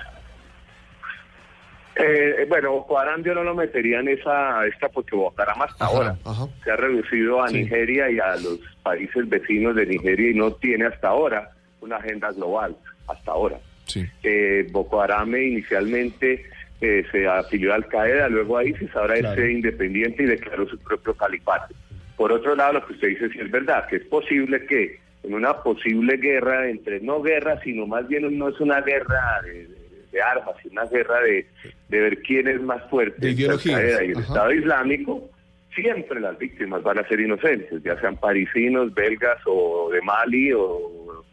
Eh, 1.98 2.46
bueno, 2.48 2.72
Boko 2.72 2.98
Haram 2.98 3.22
yo 3.26 3.36
no 3.36 3.44
lo 3.44 3.54
metería 3.54 4.00
en 4.00 4.08
esa 4.08 4.66
esta 4.68 4.88
porque 4.88 5.18
Boko 5.18 5.42
Haram 5.42 5.64
hasta 5.64 5.84
ahora 5.84 6.18
se 6.64 6.72
ha 6.72 6.78
reducido 6.78 7.44
a 7.44 7.50
Nigeria 7.50 8.10
y 8.10 8.20
a 8.20 8.38
los 8.38 8.58
países 8.82 9.28
vecinos 9.28 9.76
de 9.76 9.86
Nigeria 9.86 10.32
y 10.32 10.34
no 10.34 10.54
tiene 10.54 10.86
hasta 10.86 11.10
ahora 11.10 11.52
una 11.82 11.98
agenda 11.98 12.32
global, 12.32 12.78
hasta 13.10 13.32
ahora. 13.32 13.60
Sí. 13.88 14.06
Eh, 14.24 14.66
Boko 14.72 15.02
Haram 15.02 15.36
inicialmente 15.36 16.46
eh, 16.80 17.04
se 17.12 17.28
afilió 17.28 17.74
a 17.74 17.76
Al 17.76 17.88
Qaeda, 17.90 18.30
luego 18.30 18.58
a 18.58 18.64
ISIS, 18.64 18.96
ahora 18.96 19.18
es 19.18 19.52
independiente 19.52 20.24
y 20.24 20.28
declaró 20.28 20.70
su 20.70 20.80
propio 20.80 21.14
califato. 21.16 21.76
Por 22.22 22.34
otro 22.34 22.56
lado, 22.56 22.74
lo 22.74 22.86
que 22.86 22.94
usted 22.94 23.08
dice 23.08 23.30
sí 23.30 23.40
es 23.40 23.50
verdad, 23.50 23.88
que 23.88 23.96
es 23.96 24.06
posible 24.06 24.64
que 24.68 25.00
en 25.24 25.34
una 25.34 25.64
posible 25.64 26.18
guerra 26.18 26.70
entre, 26.70 27.00
no 27.00 27.20
guerra, 27.20 27.60
sino 27.64 27.88
más 27.88 28.08
bien 28.08 28.38
no 28.38 28.50
es 28.50 28.60
una 28.60 28.80
guerra 28.80 29.42
de, 29.42 30.22
armas, 30.22 30.54
sino 30.62 30.84
una 30.84 30.86
guerra 30.92 31.20
de, 31.22 31.48
ver 31.90 32.22
quién 32.22 32.48
es 32.48 32.62
más 32.62 32.88
fuerte, 32.92 33.26
de 33.26 33.32
ideología. 33.32 34.04
y 34.04 34.12
el 34.12 34.20
Estado 34.20 34.54
Islámico, 34.54 35.32
siempre 35.74 36.20
las 36.20 36.38
víctimas 36.38 36.84
van 36.84 37.00
a 37.00 37.08
ser 37.08 37.22
inocentes, 37.22 37.82
ya 37.82 38.00
sean 38.00 38.18
parisinos, 38.18 38.94
belgas 38.94 39.40
o 39.48 39.90
de 39.92 40.04
Mali 40.04 40.54
o, 40.54 41.24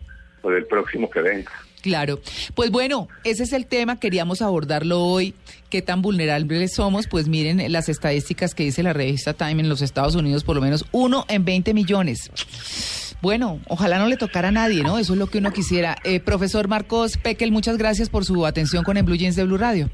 o 0.41 0.51
del 0.51 0.65
próximo 0.65 1.11
que 1.11 1.21
venga. 1.21 1.53
Claro. 1.83 2.21
Pues 2.55 2.71
bueno, 2.71 3.09
ese 3.25 3.45
es 3.45 3.53
el 3.53 3.67
tema, 3.67 4.01
queríamos 4.01 4.43
abordarlo 4.43 5.01
hoy. 5.01 5.35
¿Qué 5.71 5.83
tan 5.83 6.03
vulnerables 6.03 6.75
somos? 6.75 7.07
Pues 7.07 7.29
miren 7.29 7.71
las 7.71 7.89
estadísticas 7.89 8.55
que 8.55 8.65
dice 8.65 8.83
la 8.83 8.93
revista 8.93 9.35
Time 9.35 9.63
en 9.63 9.69
los 9.69 9.83
Estados 9.83 10.15
Unidos, 10.15 10.45
por 10.45 10.57
lo 10.57 10.63
menos 10.63 10.87
uno 10.93 11.25
en 11.29 11.45
20 11.45 11.75
millones. 11.75 12.31
Bueno, 13.21 13.61
ojalá 13.67 13.99
no 13.99 14.07
le 14.07 14.17
tocara 14.17 14.49
a 14.49 14.53
nadie, 14.53 14.83
¿no? 14.83 14.99
Eso 14.99 15.13
es 15.13 15.19
lo 15.19 15.27
que 15.27 15.39
uno 15.39 15.53
quisiera. 15.53 15.97
Eh, 16.05 16.21
profesor 16.21 16.69
Marcos 16.69 17.17
Pekel, 17.17 17.51
muchas 17.51 17.77
gracias 17.77 18.09
por 18.09 18.25
su 18.25 18.47
atención 18.47 18.85
con 18.85 18.97
el 18.97 19.03
Blue 19.03 19.17
Jeans 19.17 19.37
de 19.37 19.45
Blue 19.45 19.59
Radio. 19.59 19.91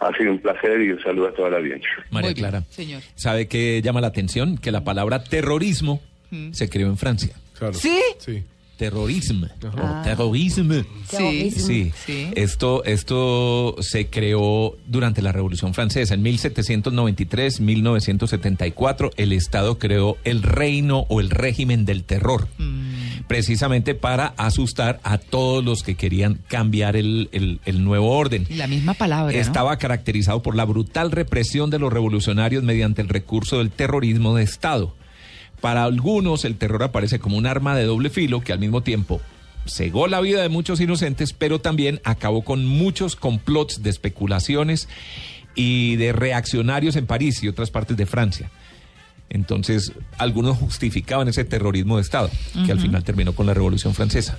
Ha 0.00 0.16
sido 0.16 0.32
un 0.32 0.38
placer 0.38 0.80
y 0.80 0.90
un 0.90 1.02
saludo 1.02 1.28
a 1.28 1.34
toda 1.34 1.50
la 1.50 1.56
audiencia. 1.58 1.88
María 2.10 2.34
Clara, 2.34 2.64
señor. 2.68 3.02
¿sabe 3.14 3.48
qué 3.48 3.80
llama 3.82 4.00
la 4.00 4.08
atención? 4.08 4.58
Que 4.58 4.70
la 4.70 4.84
palabra 4.84 5.24
terrorismo 5.24 6.00
mm. 6.30 6.52
se 6.52 6.68
creó 6.68 6.88
en 6.88 6.96
Francia. 6.96 7.34
Claro. 7.58 7.74
¿Sí? 7.74 8.00
Sí. 8.18 8.44
Terrorismo. 8.76 9.46
Terrorismo. 10.02 10.82
Sí, 11.08 11.50
sí, 11.50 11.92
Esto, 12.34 12.84
esto 12.84 13.76
se 13.80 14.08
creó 14.08 14.76
durante 14.86 15.22
la 15.22 15.32
Revolución 15.32 15.72
Francesa. 15.74 16.14
En 16.14 16.24
1793-1974, 16.24 19.10
el 19.16 19.32
Estado 19.32 19.78
creó 19.78 20.16
el 20.24 20.42
reino 20.42 21.06
o 21.08 21.20
el 21.20 21.30
régimen 21.30 21.84
del 21.84 22.02
terror. 22.04 22.48
Mm. 22.58 22.84
precisamente 23.26 23.94
para 23.94 24.34
asustar 24.36 25.00
a 25.02 25.18
todos 25.18 25.64
los 25.64 25.82
que 25.82 25.94
querían 25.94 26.40
cambiar 26.48 26.96
el, 26.96 27.60
nuevo 27.78 28.10
orden. 28.10 28.46
La 28.50 28.66
misma 28.66 28.94
palabra. 28.94 29.36
Estaba 29.36 29.76
caracterizado 29.78 30.42
por 30.42 30.56
la 30.56 30.64
brutal 30.64 31.10
represión 31.10 31.70
de 31.70 31.78
los 31.78 31.92
revolucionarios 31.92 32.62
mediante 32.62 33.02
el 33.02 33.08
recurso 33.08 33.58
del 33.58 33.70
terrorismo 33.70 34.36
de 34.36 34.44
Estado. 34.44 34.94
Para 35.64 35.84
algunos 35.84 36.44
el 36.44 36.56
terror 36.56 36.82
aparece 36.82 37.18
como 37.18 37.38
un 37.38 37.46
arma 37.46 37.74
de 37.74 37.84
doble 37.84 38.10
filo 38.10 38.42
que 38.42 38.52
al 38.52 38.58
mismo 38.58 38.82
tiempo 38.82 39.22
cegó 39.66 40.08
la 40.08 40.20
vida 40.20 40.42
de 40.42 40.50
muchos 40.50 40.78
inocentes, 40.78 41.32
pero 41.32 41.58
también 41.58 42.02
acabó 42.04 42.42
con 42.42 42.66
muchos 42.66 43.16
complots 43.16 43.82
de 43.82 43.88
especulaciones 43.88 44.90
y 45.54 45.96
de 45.96 46.12
reaccionarios 46.12 46.96
en 46.96 47.06
París 47.06 47.42
y 47.42 47.48
otras 47.48 47.70
partes 47.70 47.96
de 47.96 48.04
Francia. 48.04 48.50
Entonces, 49.30 49.92
algunos 50.18 50.58
justificaban 50.58 51.28
ese 51.28 51.46
terrorismo 51.46 51.96
de 51.96 52.02
Estado, 52.02 52.30
que 52.66 52.70
al 52.70 52.78
final 52.78 53.02
terminó 53.02 53.34
con 53.34 53.46
la 53.46 53.54
Revolución 53.54 53.94
Francesa. 53.94 54.36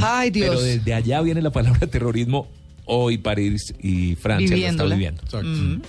Ay, 0.00 0.30
Dios. 0.30 0.48
Pero 0.48 0.62
desde 0.62 0.94
allá 0.94 1.20
viene 1.20 1.42
la 1.42 1.50
palabra 1.50 1.86
terrorismo. 1.86 2.48
Hoy 2.86 3.18
París 3.18 3.74
y 3.82 4.14
Francia 4.14 4.56
lo 4.56 4.66
están 4.66 4.88
viviendo. 4.88 5.22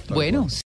Bueno. 0.10 0.48